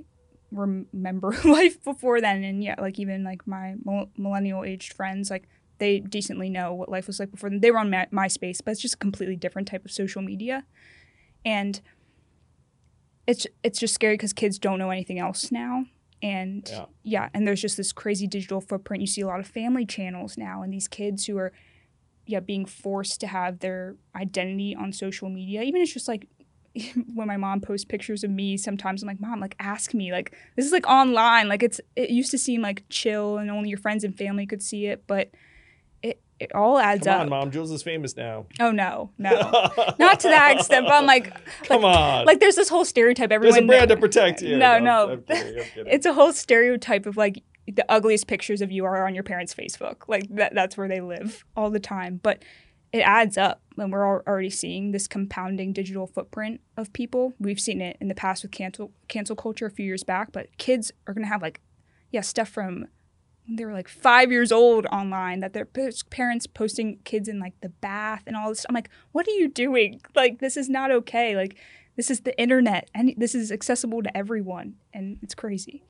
[0.51, 3.75] remember life before then, and yeah, like even like my
[4.17, 5.47] millennial aged friends, like
[5.77, 7.59] they decently know what life was like before them.
[7.59, 10.65] They were on My- MySpace, but it's just a completely different type of social media,
[11.43, 11.81] and
[13.27, 15.85] it's it's just scary because kids don't know anything else now.
[16.21, 16.85] And Yeah.
[17.03, 19.01] yeah, and there's just this crazy digital footprint.
[19.01, 21.51] You see a lot of family channels now, and these kids who are,
[22.25, 25.61] yeah, being forced to have their identity on social media.
[25.63, 26.27] Even it's just like
[27.13, 30.35] when my mom posts pictures of me, sometimes I'm like, Mom, like ask me, like
[30.55, 31.47] this is like online.
[31.47, 34.61] Like it's it used to seem like chill and only your friends and family could
[34.61, 35.31] see it, but
[36.39, 37.21] it all adds Come up.
[37.21, 37.51] on, mom.
[37.51, 38.45] Jules is famous now.
[38.59, 39.31] Oh no, no,
[39.99, 40.85] not to that extent.
[40.85, 41.33] But I'm like,
[41.63, 42.25] Come on.
[42.25, 43.29] like there's this whole stereotype.
[43.29, 44.57] There's a brand to protect here.
[44.57, 45.11] No, no.
[45.11, 45.87] I'm kidding, I'm kidding.
[45.93, 49.55] it's a whole stereotype of like the ugliest pictures of you are on your parents'
[49.55, 50.07] Facebook.
[50.07, 52.19] Like that that's where they live all the time.
[52.21, 52.43] But
[52.91, 57.33] it adds up and we're already seeing this compounding digital footprint of people.
[57.39, 60.55] We've seen it in the past with cancel cancel culture a few years back, but
[60.57, 61.61] kids are gonna have like
[62.11, 62.87] yeah, stuff from
[63.47, 67.69] they were like five years old online that their parents posting kids in like the
[67.69, 68.65] bath and all this.
[68.67, 70.01] I'm like, what are you doing?
[70.15, 71.35] Like, this is not okay.
[71.35, 71.55] Like,
[71.95, 74.75] this is the internet and this is accessible to everyone.
[74.93, 75.83] And it's crazy.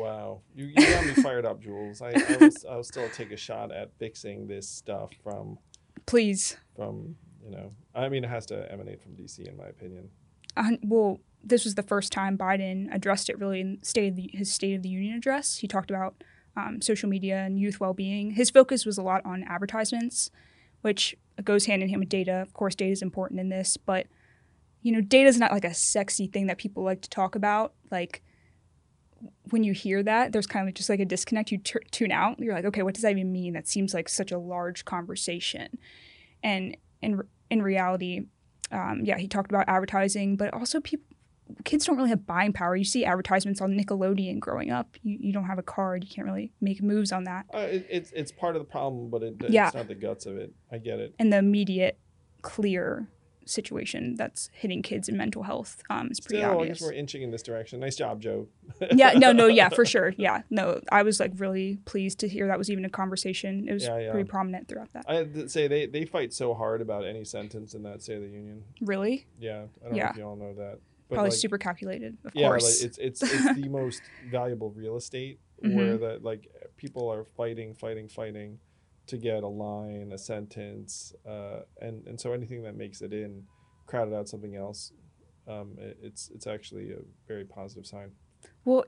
[0.00, 2.02] Wow, you, you got me fired up, Jules.
[2.02, 5.58] I, I will, I'll still take a shot at fixing this stuff from
[6.06, 6.56] Please.
[6.74, 7.72] from you know.
[7.94, 10.10] I mean, it has to emanate from DC, in my opinion.
[10.56, 14.30] Uh, well, this was the first time Biden addressed it really in state of the,
[14.32, 15.56] his State of the Union address.
[15.58, 16.22] He talked about
[16.56, 18.32] um, social media and youth well being.
[18.32, 20.30] His focus was a lot on advertisements,
[20.82, 22.34] which goes hand in hand with data.
[22.34, 24.06] Of course, data is important in this, but
[24.82, 27.74] you know, data is not like a sexy thing that people like to talk about.
[27.90, 28.22] Like
[29.52, 31.50] when you hear that, there's kind of just like a disconnect.
[31.52, 32.38] You t- tune out.
[32.38, 33.52] You're like, okay, what does that even mean?
[33.54, 35.78] That seems like such a large conversation.
[36.42, 37.20] And in
[37.50, 38.22] in reality,
[38.70, 41.04] um, yeah, he talked about advertising, but also people
[41.64, 42.76] kids don't really have buying power.
[42.76, 44.96] You see advertisements on Nickelodeon growing up.
[45.02, 46.04] You, you don't have a card.
[46.04, 47.46] You can't really make moves on that.
[47.52, 49.70] Uh, it, it's it's part of the problem, but it, it's Yeah.
[49.74, 50.52] not the guts of it.
[50.70, 51.14] I get it.
[51.18, 51.98] And the immediate,
[52.42, 53.08] clear
[53.46, 56.78] situation that's hitting kids in mental health um, is pretty Still, I obvious.
[56.78, 57.80] guess we're inching in this direction.
[57.80, 58.46] Nice job, Joe.
[58.94, 60.14] yeah, no, no, yeah, for sure.
[60.16, 63.66] Yeah, no, I was like really pleased to hear that was even a conversation.
[63.68, 64.10] It was Yeah, yeah.
[64.12, 65.04] pretty prominent throughout that.
[65.08, 68.16] I had to say they, they fight so hard about any sentence in that State
[68.16, 68.62] of the Union.
[68.80, 69.26] Really?
[69.38, 70.10] Yeah, I don't know Yeah.
[70.10, 70.78] if you all know that.
[71.08, 72.82] But Probably like, super calculated, of yeah, course.
[72.82, 75.76] like it's it's it's the most valuable real estate Mm-hmm.
[75.76, 78.58] where that like people are fighting, fighting, fighting
[79.10, 83.44] to get a line, a sentence, uh, and and so anything that makes it in
[83.86, 84.92] crowded out something else.
[85.46, 86.98] Um, it, it's it's actually a
[87.28, 88.12] very positive sign.
[88.64, 88.84] Well,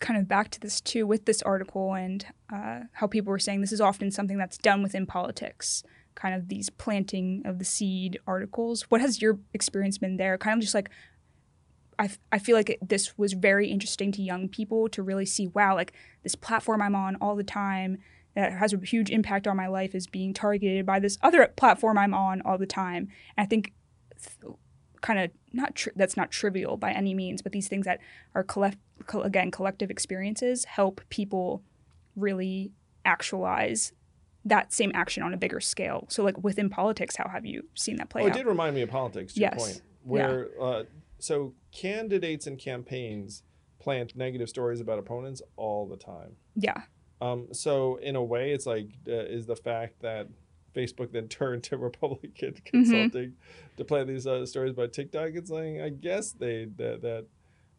[0.00, 3.60] kind of back to this too with this article and uh, how people were saying
[3.60, 5.82] this is often something that's done within politics,
[6.14, 8.82] kind of these planting of the seed articles.
[8.90, 10.36] What has your experience been there?
[10.38, 10.90] Kind of just like,
[11.98, 15.26] I, f- I feel like it, this was very interesting to young people to really
[15.26, 15.92] see, wow, like
[16.22, 17.98] this platform I'm on all the time
[18.34, 21.96] that has a huge impact on my life is being targeted by this other platform
[21.98, 23.08] I'm on all the time.
[23.36, 23.72] And I think
[24.20, 24.54] th-
[25.00, 28.00] kind of not tri- that's not trivial by any means, but these things that
[28.34, 31.62] are collect co- again collective experiences help people
[32.16, 32.72] really
[33.04, 33.92] actualize
[34.44, 36.06] that same action on a bigger scale.
[36.08, 38.24] So like within politics, how have you seen that play out?
[38.24, 39.34] Oh, it did remind me of politics.
[39.34, 39.52] To Yes.
[39.56, 40.82] your point, where uh,
[41.18, 43.42] so candidates and campaigns
[43.78, 46.36] plant negative stories about opponents all the time.
[46.56, 46.82] Yeah,
[47.24, 50.28] Um, so in a way, it's like uh, is the fact that
[50.74, 52.64] Facebook then turned to Republican Mm-hmm.
[52.64, 53.32] consulting
[53.76, 55.30] to play these uh, stories about TikTok.
[55.34, 57.26] It's like I guess they that that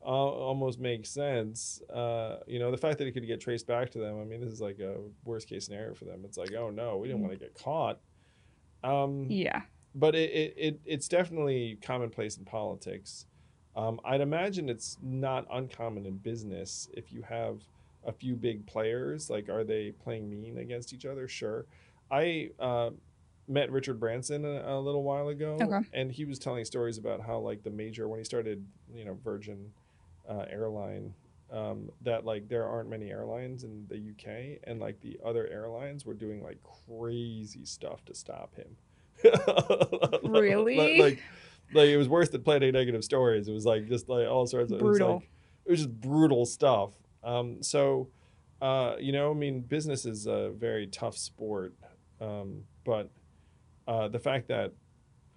[0.04, 1.82] uh, almost makes sense.
[1.94, 4.20] Uh, you know, the fact that it could get traced back to them.
[4.22, 6.22] I mean, this is like a worst case scenario for them.
[6.26, 8.00] It's like, oh no, we didn't want to get caught.
[8.84, 9.62] Um, yeah,
[9.96, 13.26] but it, it, it it's definitely commonplace in politics.
[13.76, 17.62] Um, I'd imagine it's not uncommon in business if you have
[18.06, 19.30] a few big players.
[19.30, 21.28] Like, are they playing mean against each other?
[21.28, 21.66] Sure.
[22.12, 22.92] I uh,
[23.48, 25.88] met Richard Branson a, a little while ago, Okay.
[25.94, 29.18] and he was telling stories about how like the major when he started, you know,
[29.24, 29.72] Virgin
[30.30, 31.14] uh, airline.
[31.52, 36.04] Um, that like there aren't many airlines in the UK, and like the other airlines
[36.04, 38.76] were doing like crazy stuff to stop him.
[40.24, 41.00] Really?
[41.00, 41.22] like,
[41.74, 43.48] like it was worse than planting negative stories.
[43.48, 45.14] It was like just like all sorts of it was, Brutal.
[45.16, 45.30] like-
[45.66, 46.92] It was, just brutal stuff.
[47.26, 48.08] Um, so,
[48.62, 51.74] uh, you know, I mean, business is a very tough sport,
[52.22, 53.10] um, but
[53.88, 54.72] uh, the fact that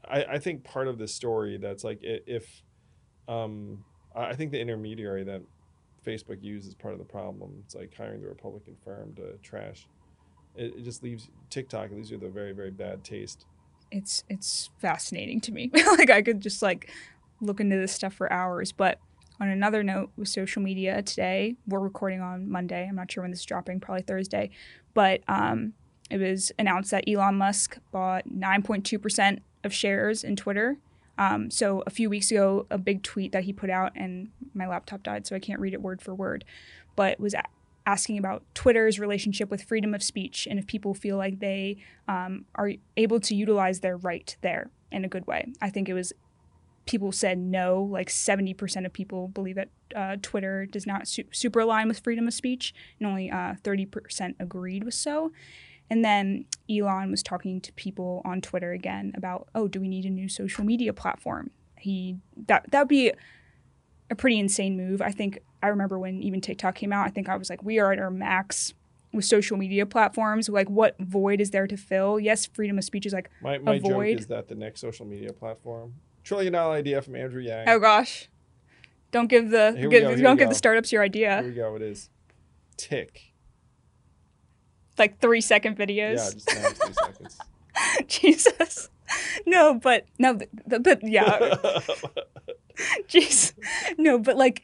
[0.06, 2.62] I, I think part of this story that's like if
[3.26, 3.84] um,
[4.14, 5.42] I think the intermediary that
[6.06, 7.62] Facebook used is part of the problem.
[7.64, 9.88] It's like hiring the Republican firm to trash.
[10.54, 11.90] It, it just leaves TikTok.
[11.90, 13.46] It leaves you with a very very bad taste.
[13.90, 15.70] it's it's fascinating to me.
[15.98, 16.90] like I could just like
[17.40, 18.72] look into this stuff for hours.
[18.72, 18.98] But
[19.40, 22.86] on another note, with social media today, we're recording on Monday.
[22.88, 24.50] I'm not sure when this is dropping, probably Thursday.
[24.94, 25.74] But um,
[26.10, 30.78] it was announced that Elon Musk bought 9.2 percent of shares in Twitter.
[31.18, 34.66] Um, so a few weeks ago, a big tweet that he put out, and my
[34.66, 36.44] laptop died, so I can't read it word for word,
[36.94, 37.42] but was a-
[37.86, 42.44] asking about Twitter's relationship with freedom of speech and if people feel like they um,
[42.54, 45.46] are able to utilize their right there in a good way.
[45.60, 46.12] I think it was
[46.88, 51.60] people said no, like 70% of people believe that uh, Twitter does not su- super
[51.60, 55.30] align with freedom of speech, and only uh, 30% agreed with so.
[55.90, 60.04] And then Elon was talking to people on Twitter again about, oh, do we need
[60.04, 61.50] a new social media platform?
[61.78, 62.16] He
[62.48, 63.12] that that would be
[64.10, 65.00] a pretty insane move.
[65.00, 67.06] I think I remember when even TikTok came out.
[67.06, 68.74] I think I was like, we are at our max
[69.12, 70.48] with social media platforms.
[70.48, 72.18] Like, what void is there to fill?
[72.18, 75.32] Yes, freedom of speech is like, My, my joke is that the next social media
[75.32, 75.94] platform,
[76.28, 77.68] trillion dollar idea from Andrew Yang.
[77.70, 78.28] oh gosh,
[79.10, 80.48] don't give the give, go, don't give go.
[80.50, 81.38] the startups your idea.
[81.40, 81.74] Here we go.
[81.76, 82.10] It is
[82.76, 83.32] tick.
[84.98, 86.34] Like three second Yeah, videos.
[86.34, 87.38] just three seconds.
[88.08, 88.90] Jesus.
[89.46, 91.38] No, but no, but, but yeah,
[93.08, 93.54] jeez,
[93.96, 94.62] no, but like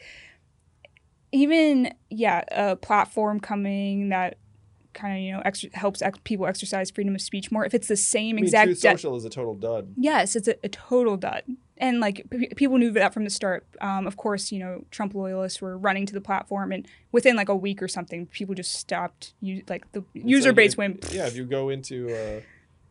[1.33, 4.37] even yeah, a platform coming that
[4.95, 7.65] kind of you know ex- helps ex- people exercise freedom of speech more.
[7.67, 9.93] If it's the same I mean, exact de- Social is a total dud.
[9.97, 11.43] Yes, it's a, a total dud.
[11.77, 13.67] And like p- people knew that from the start.
[13.81, 17.49] Um, of course, you know Trump loyalists were running to the platform, and within like
[17.49, 19.35] a week or something, people just stopped.
[19.41, 21.11] You like the It's user like base if- went.
[21.13, 22.45] Yeah, if you go into a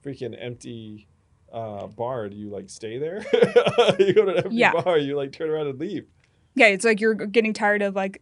[0.06, 1.08] freaking empty
[1.54, 3.24] uh, bar, do you like stay there?
[4.00, 4.74] you go to an empty Yeah.
[4.74, 6.06] bar, you like turn around and leave.
[6.56, 8.22] Yeah, it's like you're getting tired of like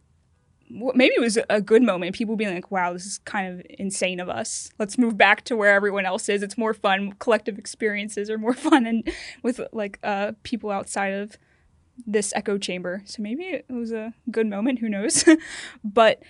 [0.94, 2.14] maybe it was a good moment.
[2.14, 4.70] People being like, "Wow, this is kind of insane of us.
[4.78, 6.42] Let's move back to where everyone else is.
[6.42, 7.12] It's more fun.
[7.18, 9.08] Collective experiences are more fun, and
[9.42, 11.36] with like uh, people outside of
[12.06, 13.02] this echo chamber.
[13.04, 14.78] So maybe it was a good moment.
[14.78, 15.24] Who knows?
[15.84, 16.22] but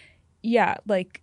[0.43, 1.23] yeah, like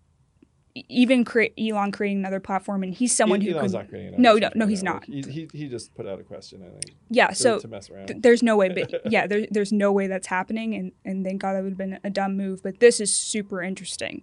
[0.76, 4.50] even create Elon creating another platform, and he's someone who Elon's not creating No, no,
[4.56, 5.08] no, he's network.
[5.10, 5.26] not.
[5.26, 7.90] He, he, he just put out a question, I think, Yeah, to, so to mess
[7.90, 8.08] around.
[8.08, 11.42] th- there's no way but yeah there, there's no way that's happening and and thank
[11.42, 14.22] god that would have been a dumb move but this is super interesting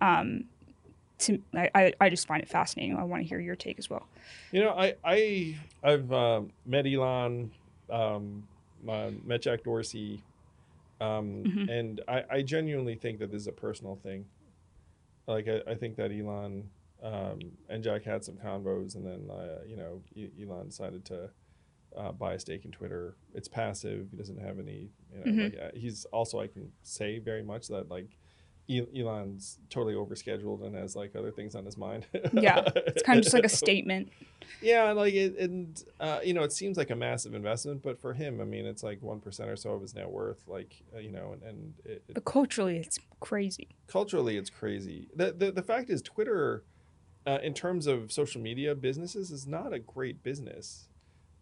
[0.00, 0.44] um
[1.18, 3.88] to i i, I just find it fascinating i want to hear your take as
[3.88, 4.06] well
[4.50, 7.50] You know, I I I've um met Elon,
[7.90, 8.44] um,
[8.88, 10.22] uh, met Jack Dorsey,
[11.00, 11.68] um, Mhm.
[11.68, 14.24] and I, I genuinely think that this is a personal thing.
[15.28, 16.70] Like I, I think that Elon
[17.02, 21.30] um, and Jack had some convos, and then uh, you know E- Elon decided to
[21.96, 23.16] uh, buy a stake in Twitter.
[23.34, 24.08] It's passive.
[24.10, 24.90] He doesn't have any.
[25.12, 25.44] You know, Mhm.
[25.44, 28.17] like, uh, he's also I can say very much that like.
[28.70, 32.06] Elon's totally overscheduled and has like other things on his mind.
[32.32, 34.10] yeah it's kind of just like a statement
[34.62, 38.14] Yeah, like it, and uh, you know, it seems like a massive investment, but for
[38.14, 40.48] him, I mean, it's like one percent or so of his net worth.
[40.48, 45.08] Like uh, you know, and, and it, it, but culturally it's crazy culturally, it's crazy.
[45.14, 46.64] The, the the fact is, Twitter,
[47.26, 50.88] uh, in terms of social media businesses, is not a great business.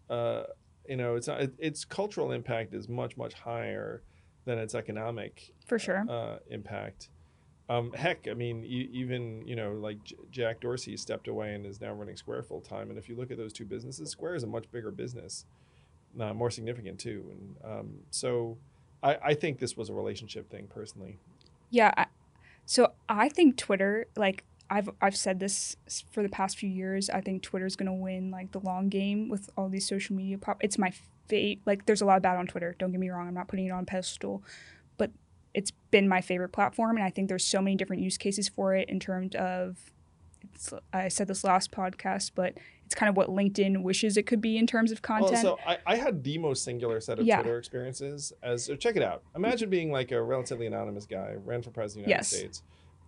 [0.09, 0.45] Uh,
[0.89, 1.41] you know, it's not.
[1.41, 4.03] It, its cultural impact is much much higher
[4.47, 7.11] than its economic for sure uh, impact.
[7.69, 11.67] Um, heck, I mean, e- even you know, like J- Jack Dorsey stepped away and
[11.67, 12.91] is now running Square full time.
[12.91, 15.45] And if you look at those two businesses, Square is a much bigger business,
[16.21, 17.25] uh, more significant too.
[17.31, 18.57] And um, so,
[19.03, 21.19] I, I think this was a relationship thing personally.
[21.71, 22.07] yeah I,
[22.65, 25.77] so i think twitter like I've, I've said this
[26.11, 27.09] for the past few years.
[27.09, 30.57] I think Twitter's gonna win like the long game with all these social media pop.
[30.61, 30.93] It's my
[31.29, 31.61] fate.
[31.65, 32.75] Like, there's a lot of bad on Twitter.
[32.79, 33.29] Don't get me wrong.
[33.29, 34.43] I'm not putting it on pedestal,
[35.57, 38.75] it's been my favorite platform, and I think there's so many different use cases for
[38.77, 39.79] it in terms of.
[40.55, 42.55] It's, I said this last podcast, but
[42.85, 45.33] it's kind of what LinkedIn wishes it could be in terms of content.
[45.43, 47.37] Well, so I, I had the most singular set of Yeah.
[47.43, 48.33] Twitter experiences.
[48.43, 49.23] As so check it out.
[49.35, 52.29] Imagine being like a relatively anonymous guy, ran for president of the United Yes.
[52.29, 52.63] States,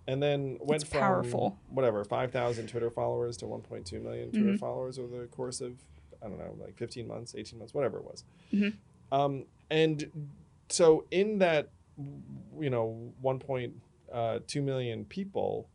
[0.08, 1.58] and then went It's from powerful.
[1.70, 4.58] whatever five thousand Twitter followers to one point two million Twitter Mhm.
[4.58, 5.74] followers over the course of
[6.22, 8.24] I don't know, like fifteen months, eighteen months, whatever it was.
[8.52, 8.74] Mhm.
[9.12, 10.28] Um, and
[10.68, 11.68] so in that,
[12.60, 13.12] you know,
[14.12, 15.68] uh, two million people.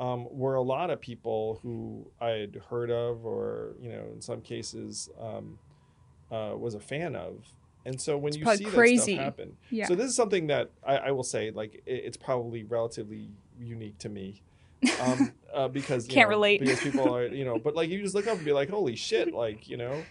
[0.00, 4.20] Um, were a lot of people who I had heard of, or you know, in
[4.20, 5.58] some cases, um,
[6.32, 7.44] uh, was a fan of.
[7.86, 8.96] And so when It's you see crazy.
[8.96, 9.86] that stuff happen, yeah.
[9.86, 13.28] so this is something that I, I will say, like it, it's probably relatively
[13.60, 14.42] unique to me,
[15.00, 16.60] um, uh, because you Can't know, relate.
[16.60, 18.96] because people are, you know, but like you just look up and be like, holy
[18.96, 20.02] shit, like you know,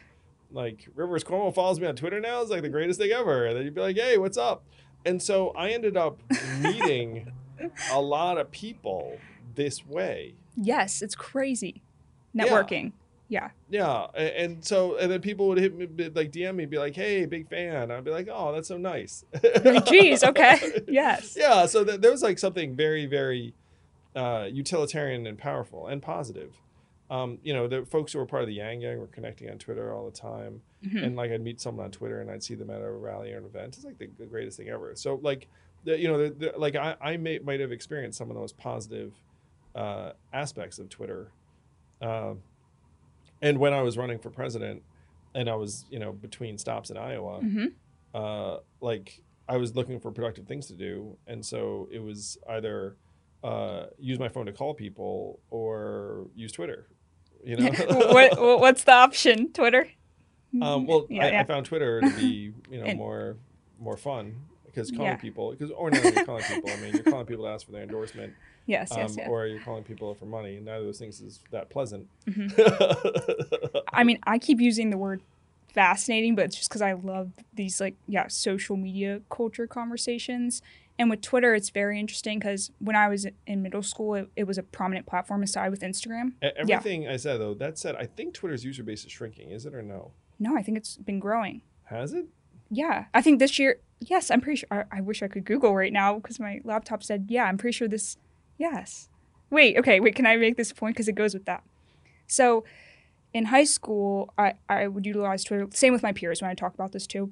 [0.52, 2.42] like Rivers Cuomo follows me on Twitter now.
[2.42, 3.48] is like the greatest thing ever.
[3.48, 4.64] And then you'd be like, hey, what's up?
[5.06, 6.20] And so I ended up
[6.60, 7.32] meeting
[7.92, 9.18] a lot of people
[9.56, 10.36] this way.
[10.56, 11.82] yes, it's crazy.
[12.36, 12.94] Networking.
[13.30, 13.50] Yeah.
[13.70, 16.96] Yeah, a- and so and then people would hit me like DM me, be like,
[16.96, 19.24] "Hey, big fan." I'd be like, "Oh, that's so nice."
[19.64, 20.24] Like, Geez.
[20.24, 20.58] Okay.
[20.88, 21.36] yes.
[21.40, 23.54] yeah, so th- there was like something very, very
[24.16, 26.54] uh, utilitarian and powerful and positive.
[27.14, 29.58] Um, you know, the folks who were part of the Yang Gang were connecting on
[29.60, 31.04] Twitter all the time, Mhm.
[31.04, 33.38] and like I'd meet someone on Twitter and I'd see them at a rally or
[33.38, 33.76] an event.
[33.76, 34.96] It's like the, the greatest thing ever.
[34.96, 35.48] So like,
[35.84, 38.52] the, you know, the, the, like I, I may, might have experienced some of those
[38.52, 39.14] positive
[39.76, 41.32] uh, aspects of Twitter.
[42.02, 42.42] Um
[43.42, 44.82] and when I was running for president,
[45.36, 47.74] and I was you know between stops in Iowa, Mhm.
[48.14, 52.96] uh, like I was looking for productive things to do, and so it was either
[53.44, 56.88] uh, use my phone to call people or use Twitter.
[57.44, 59.52] You know, what, what- what's the option?
[59.54, 59.88] Twitter.
[60.62, 61.42] um, well, yeah, I, yeah.
[61.42, 63.38] I found Twitter to be you know more
[63.80, 64.36] more fun
[64.66, 65.16] because calling Yeah.
[65.18, 66.70] people because ordinarily you're calling people.
[66.72, 68.34] I mean, you're calling people to ask for their endorsement,
[68.66, 68.92] yes.
[68.92, 69.16] um, Yes.
[69.18, 69.28] Yes.
[69.30, 70.56] or you're calling people for money.
[70.58, 72.08] And neither of those things is that pleasant.
[72.28, 73.84] Mhm.
[73.94, 75.22] I mean, I keep using the word
[75.74, 80.62] fascinating, but it's just because I love these like yeah social media culture conversations.
[81.00, 84.44] And with Twitter, it's very interesting because when I was in middle school, it, it
[84.44, 86.34] was a prominent platform aside with Instagram.
[86.42, 89.50] Everything I said though, that said, I think Twitter's user base is shrinking.
[89.50, 90.12] Is it or no?
[90.40, 91.62] No, I think it's been growing.
[91.86, 92.28] Has it?
[92.70, 93.80] Yeah, I think this year.
[94.00, 94.68] Yes, I'm pretty sure.
[94.72, 97.46] I, I wish I could Google right now because my laptop said yeah.
[97.46, 98.18] I'm pretty sure this.
[98.58, 99.10] Yes.
[99.50, 99.78] Wait.
[99.78, 100.00] Okay.
[100.00, 100.16] Wait.
[100.16, 101.64] Can I make this point because it goes with that?
[102.28, 102.66] So,
[103.34, 105.68] in high school, I I would utilize Twitter.
[105.72, 107.32] Same with my peers when I talk about this too.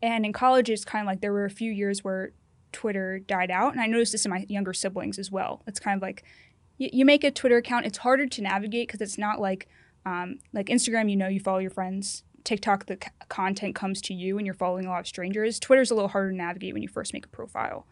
[0.00, 2.32] And in college, it's kind of like there were a few years where
[2.72, 5.62] Twitter died out, and I noticed this in my younger siblings as well.
[5.66, 6.24] It's kind of like
[6.78, 7.86] you, you make a Twitter account.
[7.86, 9.68] It's harder to navigate because it's not like
[10.04, 11.10] um, like Instagram.
[11.10, 12.24] You know, you follow your friends.
[12.44, 15.60] TikTok, the c- content comes to you, and you're following a lot of strangers.
[15.60, 17.86] Twitter's a little harder to navigate when you first make a profile,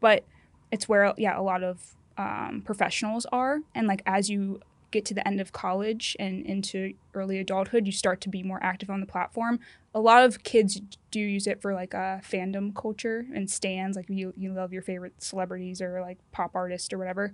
[0.00, 0.24] but
[0.70, 4.60] it's where yeah a lot of um, professionals are and like as you
[4.94, 8.62] get to the end of college and into early adulthood you start to be more
[8.62, 9.58] active on the platform.
[9.92, 10.80] A lot of kids
[11.10, 14.82] do use it for like a fandom culture and stands like you you love your
[14.82, 17.32] favorite celebrities or like pop artists or whatever.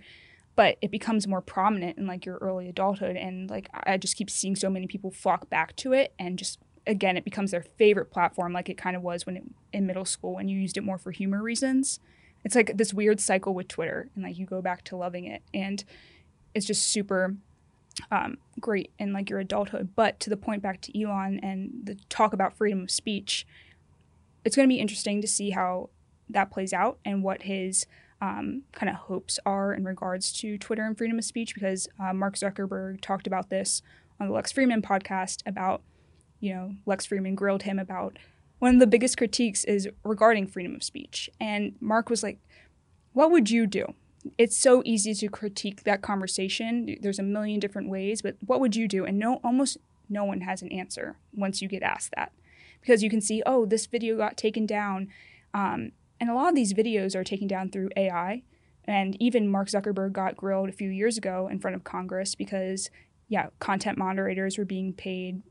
[0.56, 4.30] But it becomes more prominent in like your early adulthood and like i just keep
[4.30, 8.11] seeing so many people flock back to it and just again it becomes their favorite
[8.11, 10.82] platform like it kind of was when it, in middle school when you used it
[10.82, 12.00] more for humor reasons.
[12.42, 15.42] It's like this weird cycle with twitter and like you go back to loving it
[15.52, 15.84] and
[16.54, 17.36] it's just super
[18.11, 21.97] um, great in like your adulthood but to the point back to elon and the
[22.09, 23.47] talk about freedom of speech
[24.45, 25.91] it's going to be interesting to see how
[26.28, 27.86] that plays out and what his
[28.22, 32.12] um, kind of hopes are in regards to twitter and freedom of speech because uh,
[32.12, 33.82] mark zuckerberg talked about this
[34.18, 35.82] on the lex Fridman podcast about
[36.41, 38.18] you know, Lex Fridman grilled him about
[38.59, 41.30] one of the biggest critiques is regarding freedom of speech.
[41.38, 42.38] And Mark was like,
[43.12, 43.95] What would you do?
[44.36, 46.96] It's so easy to critique that conversation.
[47.00, 49.04] There's a million different ways, but what would you do?
[49.04, 52.32] And no almost no one has an answer once you get asked that.
[52.80, 55.08] Because you can see, oh, this video got taken down.
[55.54, 58.42] Um, and a lot of these videos are taken down through AI.
[58.84, 62.90] And even Mark Zuckerberg got grilled a few years ago in front of Congress because,
[63.28, 65.42] yeah, content moderators were being paid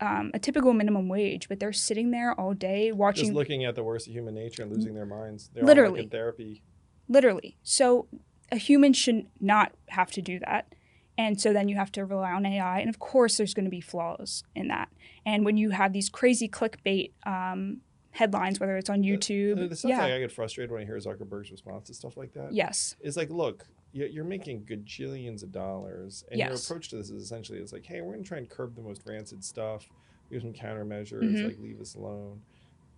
[0.00, 3.24] um, a typical minimum wage, but they're sitting there all day watching.
[3.26, 5.50] Just looking at the worst of human nature and losing their minds.
[5.54, 5.88] They're Literally.
[5.88, 6.62] all like in therapy.
[7.08, 7.56] Literally.
[7.62, 8.08] So
[8.52, 10.72] a human should not have to do that.
[11.16, 12.80] And so then you have to rely on AI.
[12.80, 14.88] And of course, there's going to be flaws in that.
[15.24, 19.76] And when you have these crazy clickbait um, headlines, whether it's on YouTube, The, the
[19.76, 22.52] stuff yeah, like I get frustrated when I hear Zuckerberg's response to stuff like that.
[22.52, 27.10] yes, It's like, look, you- you're making gajillions of dollars, and your approach to this
[27.10, 29.88] is essentially it's like, hey, we're gonna try and curb the most rancid stuff.
[30.30, 31.44] We have some countermeasures, Mhm.
[31.46, 32.42] like leave us alone.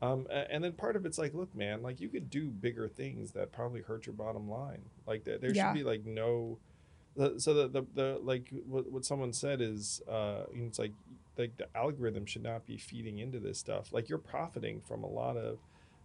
[0.03, 3.33] Um, and then part of it's like, look, man, like you could do bigger things
[3.33, 4.83] that probably hurt your bottom line.
[5.07, 5.69] Like there, there Yeah.
[5.69, 6.59] should be like no.
[7.17, 10.79] The, so the, the the like what what someone said is, uh, you know, it's
[10.79, 10.93] like
[11.39, 13.91] like the algorithm should not be feeding into this stuff.
[13.91, 15.59] Like you're profiting from a lot of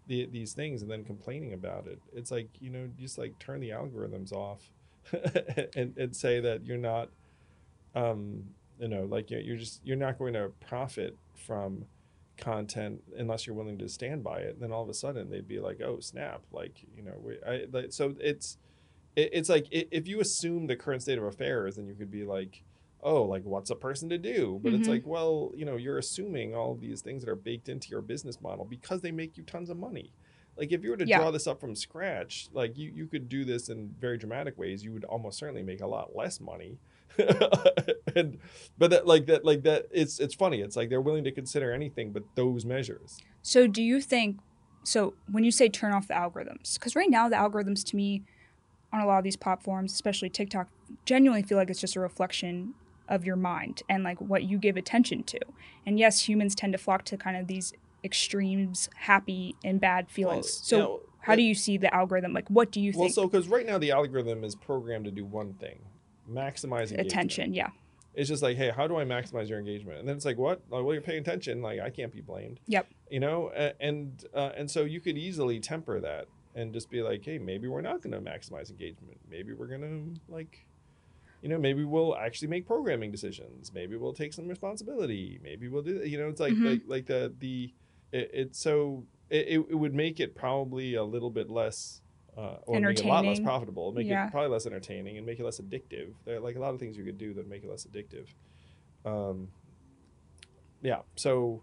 [0.08, 2.00] the, these things and then complaining about it.
[2.14, 4.72] It's like you know, just like turn the algorithms off,
[5.76, 7.10] and and say that you're not,
[7.94, 8.44] um,
[8.80, 11.86] you know, like you're, you're just you're not going to profit from
[12.42, 14.60] content unless you're willing to stand by it.
[14.60, 17.66] then all of a sudden they'd be like, oh snap, like you know, we, I
[17.72, 18.58] like so it's
[19.16, 22.12] it, it's like i if you assume the current state of affairs, then you could
[22.12, 22.64] be like.
[23.04, 24.60] Oh, like what's a person to do?
[24.62, 24.92] But it's Mhm.
[24.92, 28.04] like, well, you know, you're assuming all of these things that are baked into your
[28.04, 30.14] business model because they make you tons of money.
[30.56, 31.18] Like if you were to Yeah.
[31.18, 34.84] draw this up from scratch, like you, you could do this in very dramatic ways.
[34.84, 36.80] You would almost certainly make a lot less money.
[38.16, 38.38] and
[38.78, 40.62] but that like that like that it's it's funny.
[40.62, 43.20] It's like they're willing to consider anything but those measures.
[43.41, 44.39] So do you think
[44.84, 48.24] so when you say turn off the algorithms because right now the algorithms to me
[48.93, 50.68] on a lot of these platforms especially tiktok
[51.05, 52.74] genuinely feel like it's just a reflection
[53.07, 55.39] of your mind and like what you give attention to.
[55.86, 60.45] And yes humans tend to flock to kind of these extremes happy and bad feelings.
[60.45, 62.34] Well, so you know, how do you see the algorithm?
[62.34, 63.14] Like what do you Well, think?
[63.14, 65.80] so because right now the algorithm is programmed to do one thing,
[66.32, 67.08] maximize engagement.
[67.08, 67.70] attention yeah
[68.14, 70.00] It's just like, hey, how do I maximize your engagement?
[70.00, 70.60] And then it's like, what?
[70.70, 71.62] Like, well, you're paying attention.
[71.62, 72.60] Like, I can't be blamed.
[72.68, 72.86] Yep.
[73.10, 77.24] You know, and uh, and so you could easily temper that and just be like,
[77.24, 79.18] hey, maybe we're not going to maximize engagement.
[79.30, 80.66] Maybe we're going to like,
[81.42, 83.72] you know, maybe we'll actually make programming decisions.
[83.74, 85.40] Maybe we'll take some responsibility.
[85.42, 86.04] Maybe we'll do.
[86.06, 86.66] You know, it's like Mhm.
[86.70, 87.72] like like the the
[88.12, 92.01] it, it's so it it would make it probably a little bit less.
[92.38, 94.28] Uh, or make it a lot less profitable, make Yeah.
[94.28, 96.14] it probably less entertaining, and make it less addictive.
[96.24, 98.28] There are like a lot of things you could do that make it less addictive.
[99.06, 99.49] Um,
[100.82, 101.02] yeah.
[101.16, 101.62] So,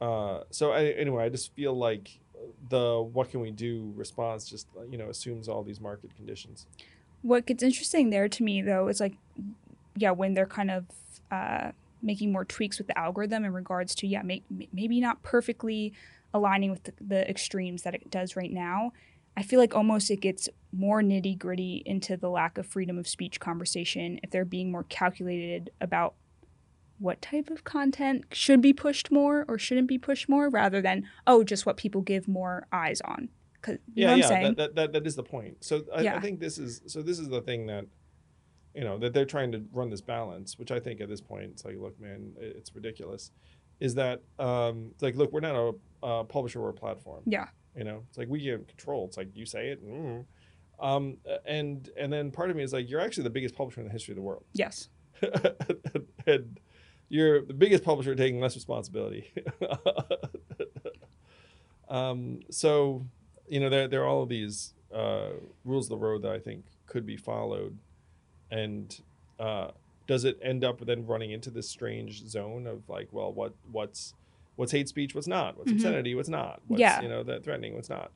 [0.00, 2.20] uh, so I, anyway, I just feel like
[2.68, 6.66] the "what can we do" response just uh, you know assumes all these market conditions.
[7.22, 9.14] What gets interesting there to me, though, is like,
[9.96, 10.84] yeah, when they're kind of
[11.32, 15.92] uh, making more tweaks with the algorithm in regards to, yeah, make, maybe not perfectly
[16.32, 18.92] aligning with the, the extremes that it does right now.
[19.36, 23.06] I feel like almost it gets more nitty gritty into the lack of freedom of
[23.06, 26.14] speech conversation if they're being more calculated about
[26.98, 31.06] what type of content should be pushed more or shouldn't be pushed more rather than,
[31.26, 33.28] oh, just what people give more eyes on.
[33.60, 34.42] 'Cause- you yeah, know what I'm yeah, saying?
[34.44, 35.62] that, that, that that is the point.
[35.64, 37.84] So I, I think this is so this is the thing that
[38.74, 41.44] you know that they're trying to run this balance, which I think at this point
[41.52, 43.30] it's like, look, man, it's ridiculous.
[43.80, 45.56] Is that um, it's like, look, we're not
[46.02, 47.22] a, a publisher or a platform.
[47.26, 47.48] yeah.
[47.76, 49.06] You know, it's like we get control.
[49.06, 50.24] It's like you say it, mm.
[50.80, 53.86] um, and and then part of me is like, you're actually the biggest publisher in
[53.86, 54.44] the history of the world.
[54.54, 54.88] Yes.
[56.26, 56.58] and
[57.08, 59.32] you're the biggest publisher taking less responsibility.
[61.88, 63.04] um, so,
[63.48, 65.30] you know, there, there are all of these uh,
[65.64, 67.78] rules of the road that I think could be followed,
[68.50, 69.00] and
[69.38, 69.68] uh,
[70.06, 74.14] does it end up then running into this strange zone of like, well, what what's
[74.56, 75.76] what's hate speech, what's not, what's Mhm.
[75.76, 77.00] obscenity, what's not, what's Yeah.
[77.02, 78.10] you know that threatening, what's not,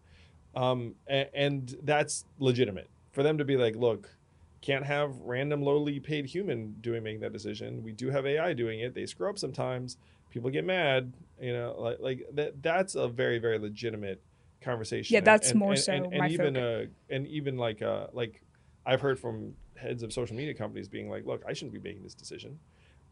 [0.54, 4.16] um, and, and that's legitimate for them to be like, look,
[4.62, 7.82] can't have random lowly paid human doing making that decision.
[7.82, 8.94] We do have AI doing it.
[8.94, 9.96] They screw up sometimes.
[10.30, 11.12] People get mad.
[11.40, 12.62] You know, like like that.
[12.62, 14.20] That's a very very legitimate
[14.60, 15.14] conversation.
[15.14, 18.08] Yeah, that's and- more and, so and, and my even uh, and even like uh
[18.12, 18.42] like
[18.84, 22.02] I've heard from heads of social media companies being like, look, I shouldn't be making
[22.02, 22.58] this decision,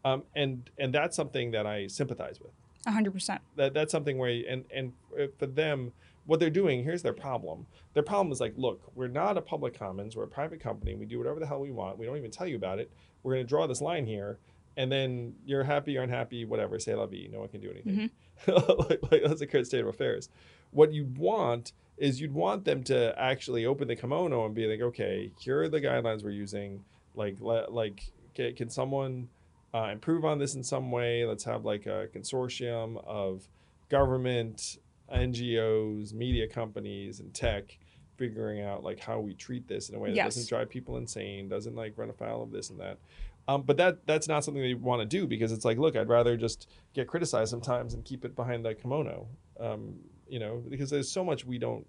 [0.04, 2.52] um, and and that's something that I sympathize with
[2.88, 3.42] A hundred percent.
[3.56, 4.94] that that's something where and and
[5.38, 5.92] for them
[6.24, 7.66] what they're doing here's their problem.
[7.92, 11.04] Their problem is like look we're not a public commons we're a private company we
[11.04, 12.90] do whatever the hell we want we don't even tell you about it.
[13.22, 14.38] We're going to draw this line here
[14.78, 18.10] and then you're happy or unhappy whatever say la vie no one can do anything.
[18.46, 18.52] Mm-hmm.
[18.88, 20.30] Like, like, that's a current state of affairs.
[20.70, 24.80] What you'd want is you'd want them to actually open the kimono and be like
[24.80, 26.84] okay here are the guidelines we're using.
[27.14, 29.28] Like like can someone
[29.74, 31.24] uh, improve on this in some way.
[31.24, 33.48] Let's have like a consortium of
[33.88, 34.78] government,
[35.12, 37.78] NGOs, media companies, and tech
[38.16, 40.34] figuring out like how we treat this in a way that Yes.
[40.34, 42.98] doesn't drive people insane, doesn't like run afoul of this and that.
[43.46, 46.08] Um, but that that's not something they want to do because it's like, look, I'd
[46.08, 49.26] rather just get criticized sometimes and keep it behind the kimono.
[49.58, 49.94] Um,
[50.28, 51.86] you know, because there's so much we don't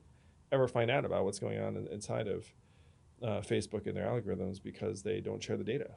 [0.51, 2.45] ever find out about what's going on in, inside of
[3.21, 5.89] uh, Facebook and their algorithms because they don't share the data.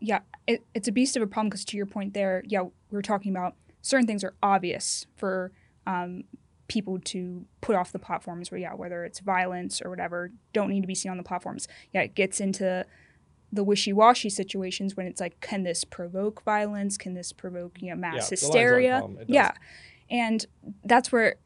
[0.00, 2.70] Yeah, it, it's a beast of a problem because to your point there, yeah, we
[2.90, 5.52] were talking about certain things are obvious for
[5.86, 6.24] um,
[6.68, 10.80] people to put off the platforms where, yeah, whether it's violence or whatever, don't need
[10.80, 11.68] to be seen on the platforms.
[11.92, 12.86] Yeah, it gets into
[13.52, 16.96] the wishy-washy situations when it's like, can this provoke violence?
[16.96, 19.00] Can this provoke, you know, mass Yeah, the lines aren't hysteria?
[19.00, 19.12] calm.
[19.12, 19.28] It does.
[19.28, 19.52] Yeah,
[20.10, 20.46] and
[20.84, 21.36] that's where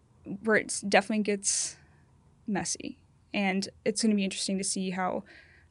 [0.45, 1.77] where it definitely gets
[2.47, 2.99] messy,
[3.35, 5.25] and it's going to be interesting to see how,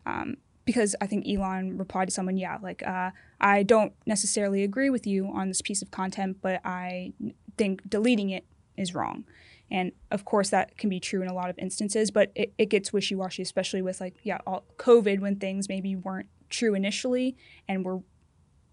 [0.05, 0.37] um,
[0.67, 5.07] because I think Elon replied to someone, yeah, like uh, I don't necessarily agree with
[5.07, 7.13] you on this piece of content, but I
[7.57, 8.45] think deleting it
[8.75, 9.23] is wrong.
[9.71, 12.65] And of course, that can be true in a lot of instances, but it, it
[12.65, 17.37] gets wishy washy, especially with like, yeah, all, COVID when things maybe weren't true initially
[17.69, 18.01] and were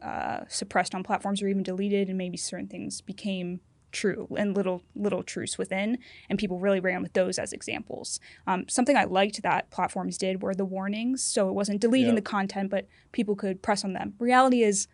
[0.02, 3.60] uh, suppressed on platforms or even deleted, and maybe certain things became
[3.94, 5.96] true and little little truths within,
[6.28, 8.20] and people really ran with those as examples.
[8.46, 12.14] Um, something I liked that platforms did were the warnings, so it wasn't deleting Yeah.
[12.16, 14.14] the content, but people could press on them.
[14.18, 14.86] Reality is,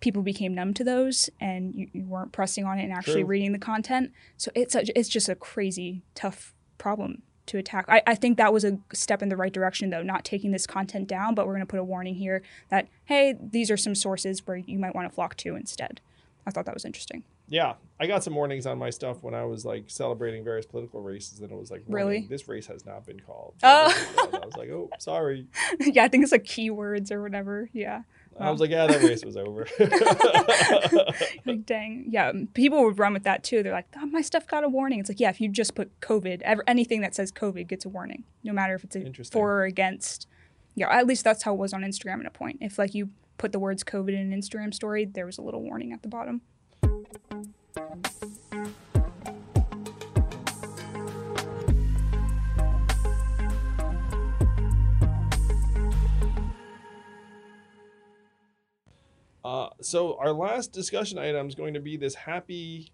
[0.00, 3.30] people became numb to those, and you, you weren't pressing on it and actually True.
[3.30, 4.12] reading the content.
[4.36, 7.86] So it's a, it's just a crazy tough problem to attack.
[7.88, 10.66] I, I think that was a step in the right direction, though, not taking this
[10.66, 13.94] content down, but we're going to put a warning here that, hey, these are some
[13.94, 16.00] sources where you might want to flock to instead.
[16.46, 17.24] I thought that was interesting.
[17.48, 21.00] Yeah, I got some warnings on my stuff when I was like celebrating various political
[21.00, 22.26] races, and it was like, Really?
[22.28, 23.54] this race has not been called.
[23.62, 24.28] Oh.
[24.32, 25.46] I was like, oh, sorry.
[25.80, 27.70] yeah, I think it's like keywords or whatever.
[27.72, 28.02] Yeah.
[28.38, 29.66] I was like, yeah, that race was over.
[31.46, 32.06] Like, dang.
[32.10, 32.32] Yeah.
[32.54, 33.62] People would run with that too.
[33.62, 34.98] They're like, oh, my stuff got a warning.
[34.98, 37.88] It's like, yeah, if you just put COVID, ever, anything that says COVID gets a
[37.88, 40.26] warning, no matter if it's a for or against.
[40.74, 42.58] Yeah, at least that's how it was on Instagram at a point.
[42.60, 45.62] If like you put the words COVID in an Instagram story, there was a little
[45.62, 46.42] warning at the bottom.
[59.44, 62.92] Uh, so our last discussion item is going to be this happy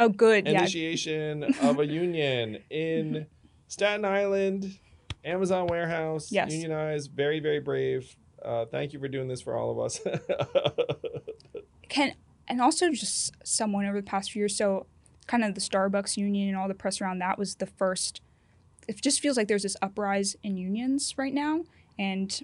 [0.00, 0.46] Oh, good.
[0.46, 0.60] Yeah.
[0.60, 3.26] initiation of a union in
[3.66, 4.78] Staten Island,
[5.24, 6.52] Amazon warehouse, Yes.
[6.52, 8.14] unionized, very, very brave.
[8.40, 10.00] Uh, thank you for doing this for all of us.
[11.88, 12.14] can
[12.48, 14.56] and also just someone over the past few years.
[14.56, 14.86] So
[15.26, 18.20] kind of the starbucks union and all the press around that was the first
[18.88, 21.60] it just feels like there's this uprise in unions right now.
[21.98, 22.40] And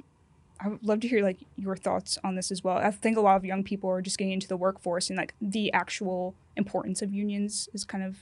[0.61, 2.77] i would love to hear like your thoughts on this as well.
[2.77, 5.35] I think a lot of young people are just getting into the workforce and like
[5.41, 8.19] the actual importance of unions is kind of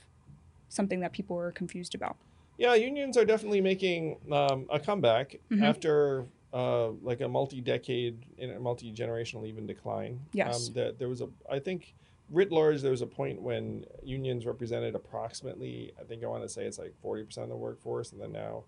[0.68, 2.16] something that people are confused about.
[2.58, 5.62] Yeah, unions are definitely making um, a comeback Mhm.
[5.62, 10.20] after uh, like a multi-decade and a multi-generational even decline.
[10.32, 10.68] Yes.
[10.68, 11.94] Um, that there was a, I think,
[12.30, 16.48] writ large, there was a point when unions represented approximately, I think I want to
[16.48, 18.64] say it's like forty percent of the workforce, and then now,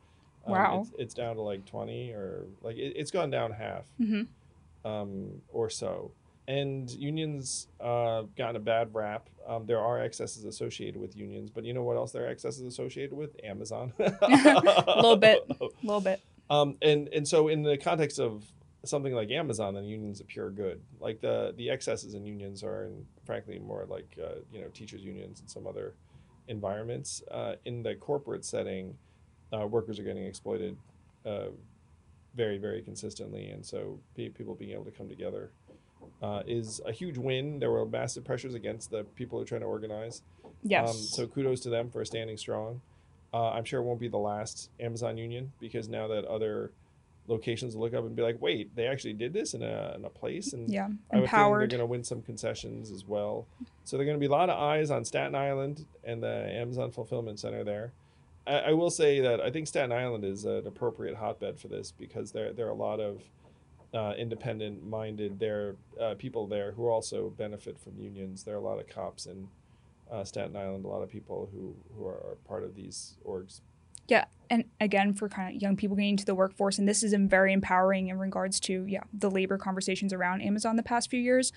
[0.47, 0.81] um, Wow.
[0.83, 3.85] it's, it's down to like twenty or like it, it's gone down half.
[4.01, 4.91] mm-hmm.
[4.91, 6.11] um, or so.
[6.47, 9.31] And unions uh, gotten a bad rap.
[9.49, 12.63] Um, there are excesses associated with unions, but you know what else there are excesses
[12.67, 13.31] associated with?
[13.43, 13.95] Amazon.
[13.99, 15.43] A little bit.
[15.59, 16.21] a little bit
[16.55, 18.45] Um, and and so in the context of
[18.85, 20.81] something like Amazon, then unions a pure good.
[21.01, 25.03] Like the the excesses in unions are, in, frankly, more like uh, you know teachers
[25.03, 25.95] unions and some other
[26.49, 27.23] environments.
[27.31, 28.97] Uh, in the corporate setting,
[29.53, 30.77] uh, workers are getting exploited
[31.25, 31.47] uh,
[32.35, 35.51] very, very consistently, and so pe- people being able to come together
[36.23, 37.59] uh, is a huge win.
[37.59, 40.23] There were massive pressures against the people who are trying to organize.
[40.63, 40.91] Yes.
[40.91, 42.81] Um, so kudos to them for standing strong.
[43.35, 46.71] Uh, I'm sure it won't be the last Amazon union because now that other
[47.27, 50.05] locations will look up and be like, wait, they actually did this in a, in
[50.05, 50.89] a place, and yeah.
[51.13, 53.49] I would think they're going to win some concessions as well.
[53.83, 56.93] So they're going to be a lot of eyes on Staten Island and the Amazon
[56.93, 57.93] fulfillment center there.
[58.47, 61.91] I, I will say that I think Staten Island is an appropriate hotbed for this
[61.91, 63.23] because there there are a lot of
[63.93, 68.45] uh, independent-minded there uh, people there who also benefit from unions.
[68.45, 69.49] There are a lot of cops in
[70.11, 73.61] uh, Staten Island, a lot of people who who are, part of these orgs.
[74.09, 77.15] Yeah, and again for kind of young people getting into the workforce, and this is
[77.15, 81.53] very empowering in regards to yeah the labor conversations around Amazon the past few years.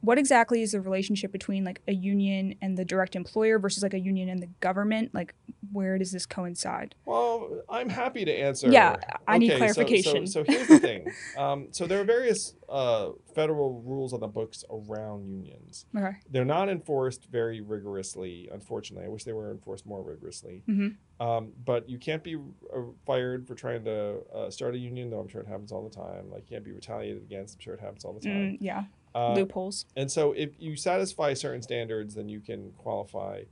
[0.00, 3.94] What exactly is the relationship between like a union and the direct employer versus like
[3.94, 5.12] a union and the government?
[5.12, 5.34] Like,
[5.72, 6.94] where does this coincide?
[7.04, 8.70] Well, I'm happy to answer.
[8.70, 8.96] Yeah,
[9.26, 10.26] I need Okay, so- clarification.
[10.26, 11.06] So, so, here's the thing.
[11.36, 15.86] Um, so there are various uh, federal rules on the books around unions.
[15.96, 16.16] Okay.
[16.30, 19.06] They're not enforced very rigorously, unfortunately.
[19.06, 20.62] I wish they were enforced more rigorously.
[20.68, 20.96] Mhm.
[21.20, 25.20] Um, but you can't be uh, fired for trying to uh, start a union, though
[25.20, 26.30] I'm sure it happens all the time.
[26.30, 27.56] Like, you can't be retaliated against.
[27.56, 28.32] I'm sure it happens all the time.
[28.52, 28.84] Mm, yeah.
[29.14, 29.86] Uh, Loopholes.
[29.96, 33.42] and so, if you satisfy certain standards, then you can qualify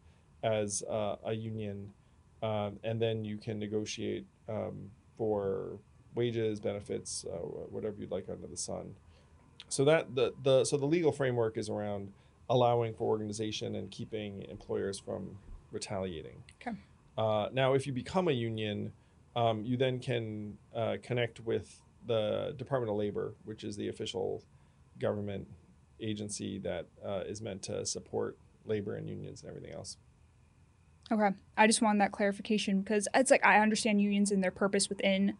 [0.42, 1.90] as uh, a union,
[2.42, 5.78] um, and then you can negotiate um, for
[6.14, 8.94] wages, benefits, uh, whatever you'd like under the sun.
[9.68, 12.12] So that the the so the legal framework is around
[12.48, 15.36] allowing for organization and keeping employers from
[15.72, 16.42] retaliating.
[16.60, 16.76] Okay.
[17.18, 18.92] Uh, now, if you become a union,
[19.34, 24.42] um, you then can uh, connect with the Department of Labor, which is the official
[24.98, 25.46] government
[26.00, 29.96] agency that uh, is meant to support labor and unions and everything else.
[31.10, 31.30] Okay.
[31.56, 35.34] I just wanted that clarification because it's like I understand unions and their purpose within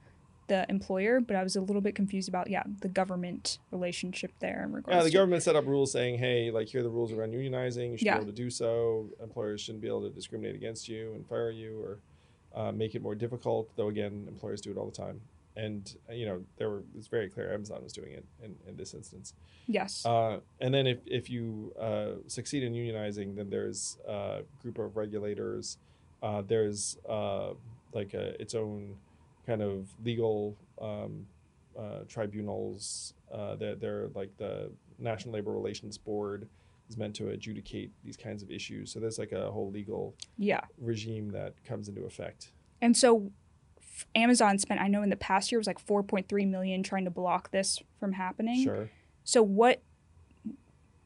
[0.49, 4.62] the employer, but I was a little bit confused about yeah the government relationship there
[4.62, 4.97] in regards.
[4.97, 7.91] Yeah, the government set up rules saying, hey, like here are the rules around unionizing.
[7.93, 8.15] You should Yeah.
[8.19, 9.11] be able to do so.
[9.20, 11.99] Employers shouldn't be able to discriminate against you and fire you or
[12.55, 13.74] uh, make it more difficult.
[13.77, 15.20] Though again, employers do it all the time.
[15.57, 18.77] And uh, you know, there were it's very clear Amazon was doing it in, in
[18.77, 19.33] this instance.
[19.66, 20.05] Yes.
[20.05, 24.97] Uh, and then if, if you uh, succeed in unionizing, then there's a group of
[24.97, 25.78] regulators.
[26.23, 27.51] Uh, there's uh,
[27.93, 28.97] like a, its own
[29.47, 31.27] kind of legal um,
[31.78, 33.15] uh, tribunals.
[33.33, 36.49] Uh, they're, they're like the National Labor Relations Board
[36.89, 38.93] is meant to adjudicate these kinds of issues.
[38.93, 40.61] So there's like a whole legal yeah.
[40.78, 42.53] regime that comes into effect.
[42.81, 43.31] And so
[44.14, 47.51] Amazon spent I know in the past year was like 4.3 million trying to block
[47.51, 48.64] this from happening.
[48.64, 48.90] Sure.
[49.24, 49.81] So what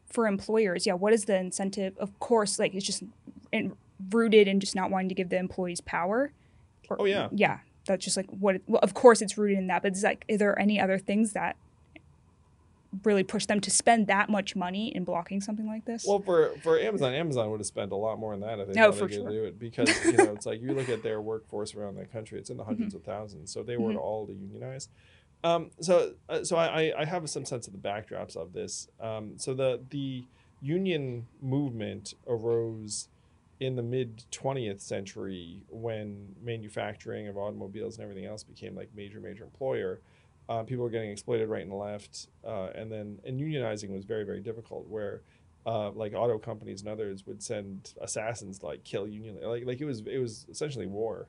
[0.06, 0.86] for employers?
[0.86, 1.96] Yeah, what is the incentive?
[1.98, 3.02] Of course, like it's just
[3.52, 3.74] in,
[4.10, 6.32] rooted in just not wanting to give the employees power.
[6.88, 7.28] Or- Oh, yeah.
[7.32, 8.60] Yeah, that's just like what.
[8.66, 9.82] Well, of course, it's rooted in that.
[9.82, 11.56] But it's like, are there any other things that
[13.04, 16.04] really push them to spend that much money in blocking something like this?
[16.06, 18.60] Well, for for Amazon, Amazon would have spent a lot more on that.
[18.60, 18.78] I think.
[18.78, 19.30] Oh, than for they did sure.
[19.30, 22.38] do it because you know it's like you look at their workforce around the country;
[22.38, 22.96] it's in the 100s Mm-hmm.
[22.96, 23.52] of thousands.
[23.52, 24.88] So if they were to all to unionize.
[25.42, 28.88] Um, so uh, so I, I- I have some sense of the backdrops of this.
[29.00, 30.24] Um, so the the
[30.60, 33.08] union movement arose
[33.58, 39.20] in the mid 20th century when manufacturing of automobiles and everything else became like major
[39.20, 40.00] major employer
[40.51, 44.24] uh, people were getting exploited right and left uh, and then and unionizing was very
[44.24, 45.22] very difficult where
[45.66, 49.81] uh, like auto companies and others would send assassins to like kill union like like
[49.81, 51.28] it was it was essentially war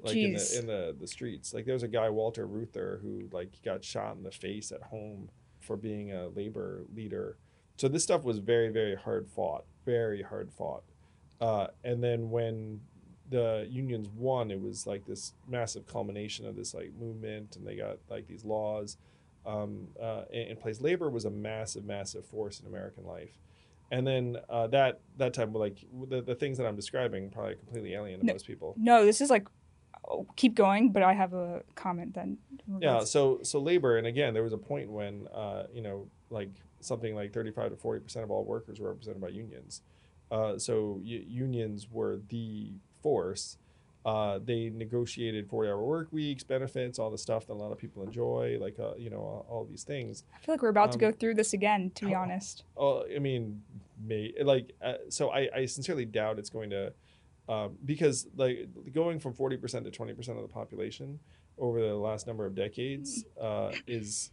[0.00, 1.54] like in the in the the streets.
[1.54, 4.82] Like there was a guy Walter Reuther who like got shot in the face at
[4.82, 5.30] home
[5.60, 7.38] for being a labor leader.
[7.76, 10.82] So this stuff was very very hard fought very hard fought.
[11.40, 12.80] Uh, and then when
[13.30, 17.76] the unions won it was like this massive culmination of this like movement and they
[17.76, 18.96] got like these laws
[19.44, 23.38] um, uh, in, in place labor was a massive massive force in american life
[23.90, 27.94] and then uh, that that time like the, the things that i'm describing probably completely
[27.94, 28.32] alien to No.
[28.32, 29.46] most people no, this is like
[30.08, 32.38] oh, keep going, but I have a comment then.
[32.80, 36.50] yeah so so labor and again there was a point when uh, you know like
[36.80, 39.82] something like 35 to 40 percent of all workers were represented by unions
[40.30, 42.72] uh, so u- unions were the
[43.06, 43.58] force
[44.04, 47.78] uh, they negotiated 40 hour work weeks benefits all the stuff that a lot of
[47.78, 50.92] people enjoy like uh, you know all, all these things I feel like we're about
[50.92, 51.90] to um, go through this again.
[51.96, 52.64] To be how- honest.
[52.76, 53.62] Oh, I mean,
[54.04, 55.30] may like uh, so.
[55.30, 56.92] I, I sincerely doubt it's going to,
[57.48, 61.18] um, because like going from forty percent to twenty percent of the population
[61.58, 64.30] over the last number of decades uh, is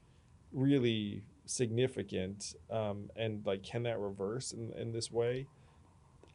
[0.51, 2.55] really significant.
[2.69, 5.47] Um, and like, can that reverse in, in this way?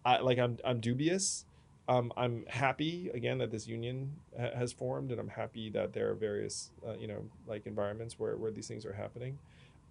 [0.04, 1.44] I like I'm I'm dubious.
[1.88, 6.10] Um, I'm happy again that this union ha- has formed, and I'm happy that there
[6.10, 9.38] are various, uh, you know, like environments where, where these things are happening.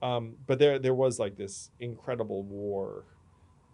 [0.03, 3.03] Um, but there there was like this incredible war,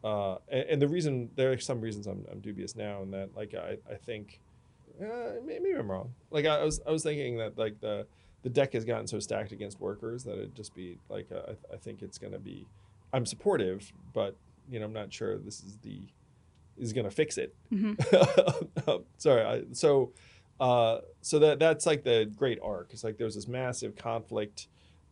[0.06, 3.36] uh, and, and the reason there are some reasons I'm, I'm dubious now, and that
[3.36, 4.40] like I I think,
[5.02, 6.14] uh, maybe I'm wrong.
[6.32, 8.08] Like I was I was thinking that like the
[8.44, 11.78] the deck has gotten so stacked against workers that it'd just be like I, I
[11.78, 12.66] think it's going to be
[13.12, 14.38] I'm supportive, but
[14.70, 16.00] you know I'm not sure this is the
[16.78, 17.56] is going to fix it.
[17.70, 17.94] hmm
[19.18, 19.42] Sorry.
[19.44, 20.12] I, so,
[20.60, 22.90] uh, so that that's like the great arc.
[22.92, 24.68] It's like there's this massive conflict.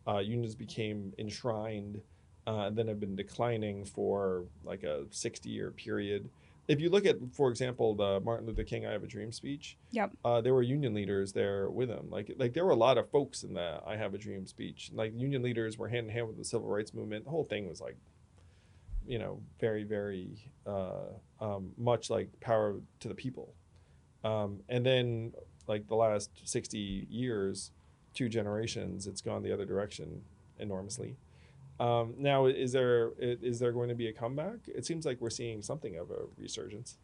[0.06, 2.00] Uh, unions became enshrined,
[2.46, 6.28] uh, and then have been declining for like a 60 year period.
[6.68, 9.76] If you look at, for example, the Martin Luther King "I Have a Dream" speech,
[9.90, 10.12] Yep.
[10.24, 12.08] uh, there were union leaders there with him.
[12.08, 14.90] Like, like there were a lot of folks in the "I Have a Dream" speech.
[14.94, 17.24] Like, union leaders were hand in hand with the civil rights movement.
[17.24, 17.96] The whole thing was like,
[19.06, 21.08] you know, very, very uh,
[21.40, 23.54] um, much like power to the people.
[24.24, 25.32] Um, and then,
[25.66, 27.72] like the last sixty years,
[28.14, 30.22] two generations, it's gone the other direction
[30.58, 31.16] enormously.
[31.80, 34.58] Um, now, is there is there going to be a comeback?
[34.66, 36.98] It seems like we're seeing something of a resurgence.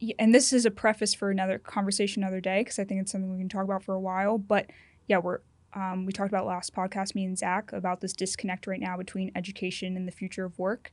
[0.00, 3.12] Yeah, and this is a preface for another conversation another day because I think it's
[3.12, 4.38] something we can talk about for a while.
[4.38, 4.66] But
[5.06, 5.40] yeah, we're
[5.74, 9.30] um, we talked about last podcast, me and Zach, about this disconnect right now between
[9.34, 10.92] education and the future of work.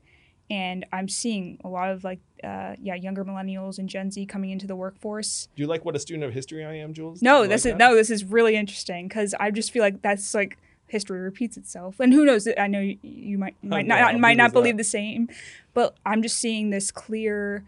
[0.49, 4.51] And I'm seeing a lot of like, uh, yeah, younger millennials and Gen Z coming
[4.51, 5.47] into the workforce.
[5.55, 7.21] Do you like what a student of history I am, Jules?
[7.21, 7.77] No, this like is that?
[7.77, 10.57] no, this is really interesting because I just feel like that's like
[10.87, 11.99] history repeats itself.
[11.99, 12.47] And who knows?
[12.57, 14.53] I know you, you might you might not might not is that?
[14.53, 15.29] believe the same,
[15.73, 17.65] but I'm just seeing this clear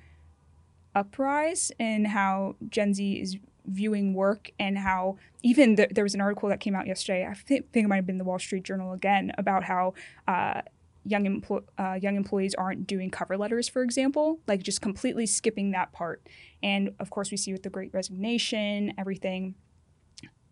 [0.93, 6.21] uprise in how Gen Z is viewing work and how even th- there was an
[6.21, 7.25] article that came out yesterday.
[7.25, 9.93] I think, think it might have been the Wall Street Journal again about how.
[10.27, 10.61] Uh,
[11.07, 11.43] Young,
[11.77, 16.27] uh, young employees aren't doing cover letters, for example, like just completely skipping that part.
[16.61, 19.55] And of course, we see with the great resignation, everything,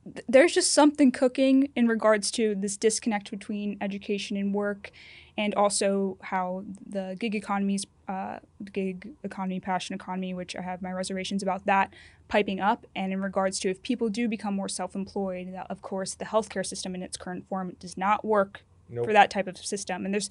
[0.05, 4.91] th- there's just something cooking in regards to this disconnect between education and work
[5.37, 8.37] and also how the gig economies uh,
[8.71, 11.91] gig economy passion economy which i have my reservations about that
[12.27, 16.13] piping up and in regards to if people do become more self-employed that of course
[16.13, 19.05] the healthcare system in its current form does not work Nope.
[19.05, 20.29] for that type of system and there's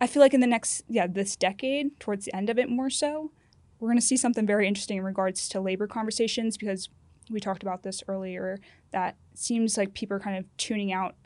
[0.00, 2.90] i feel like in the next yeah this decade towards the end of it more
[2.90, 3.32] so
[3.80, 6.88] we're going to see something very interesting in regards to labor conversations because
[7.30, 8.58] we talked about this earlier
[8.92, 11.16] that seems like people are kind of tuning out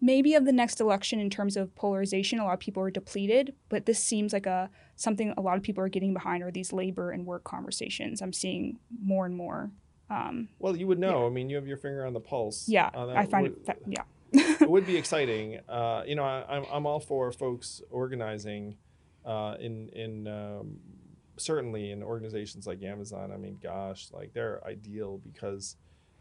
[0.00, 3.54] maybe of the next election in terms of polarization a lot of people are depleted
[3.68, 6.72] but this seems like a something a lot of people are getting behind are these
[6.72, 9.70] labor and work conversations i'm seeing more and more
[10.10, 11.26] um, Well, you would know.
[11.26, 12.68] I mean, you have your finger on the pulse.
[12.68, 13.16] yeah that.
[13.16, 14.02] i find Would- it fa- yeah
[14.32, 15.60] it would be exciting.
[15.68, 18.76] Uh, you know, I, I'm I'm all for folks organizing,
[19.24, 20.78] uh, in in um,
[21.36, 23.32] certainly in organizations like Amazon.
[23.32, 25.76] I mean, gosh, like they're ideal because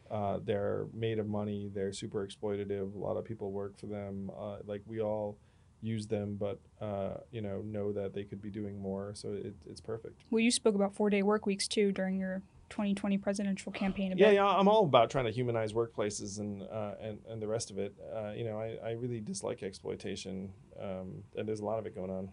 [0.10, 1.70] uh, they're made of money.
[1.74, 2.96] They're super exploitative.
[2.96, 4.30] A lot of people work for them.
[4.38, 5.38] Uh, like we all
[5.82, 9.14] use them, but uh, you know know that they could be doing more.
[9.16, 10.22] So it, it's perfect.
[10.30, 12.42] well you spoke about four day work weeks too during your
[12.72, 14.36] 2020 presidential campaign Yeah, bit.
[14.36, 17.78] yeah, I'm all about trying to humanize workplaces and uh, and and the rest of
[17.78, 17.94] it.
[18.16, 21.94] Uh, you know, I, I really dislike exploitation, um, and there's a lot of it
[21.94, 22.30] going on.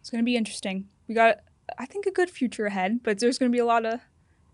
[0.00, 1.38] it's going to be interesting we got
[1.78, 4.00] i think a good future ahead but there's going to be a lot of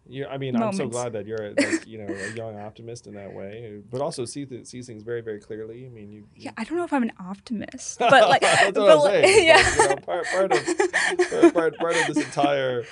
[0.09, 3.15] You, I mean, I'm so glad that you're like, you know a young optimist in
[3.15, 5.87] that way, but also see th- see things very very clearly.
[5.87, 6.19] I mean, you.
[6.35, 8.41] you- yeah i don't know if i'm an optimist but like
[8.75, 10.67] but like- yeah Like, you know, part, part of
[11.31, 12.85] part, part, part of this entire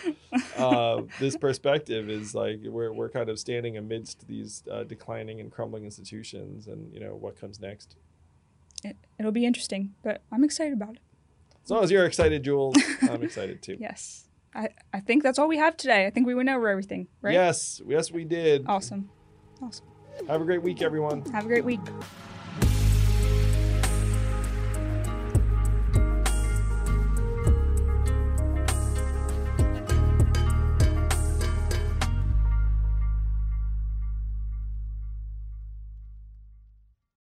[0.56, 5.50] uh, this perspective is like we're, we're kind of standing amidst these uh, declining and
[5.50, 7.96] crumbling institutions and you know what comes next.
[8.84, 11.00] It, it'll be interesting but i'm excited about it.
[11.64, 13.76] As long as you're excited jules i'm excited too.
[13.80, 16.06] Yes i i think that's all we have today.
[16.06, 17.34] I think we went over everything right?
[17.34, 18.64] Yes yes we did.
[18.66, 19.10] Awesome.
[19.62, 19.86] Awesome.
[20.28, 21.22] Have a great week everyone.
[21.32, 21.80] Have a great week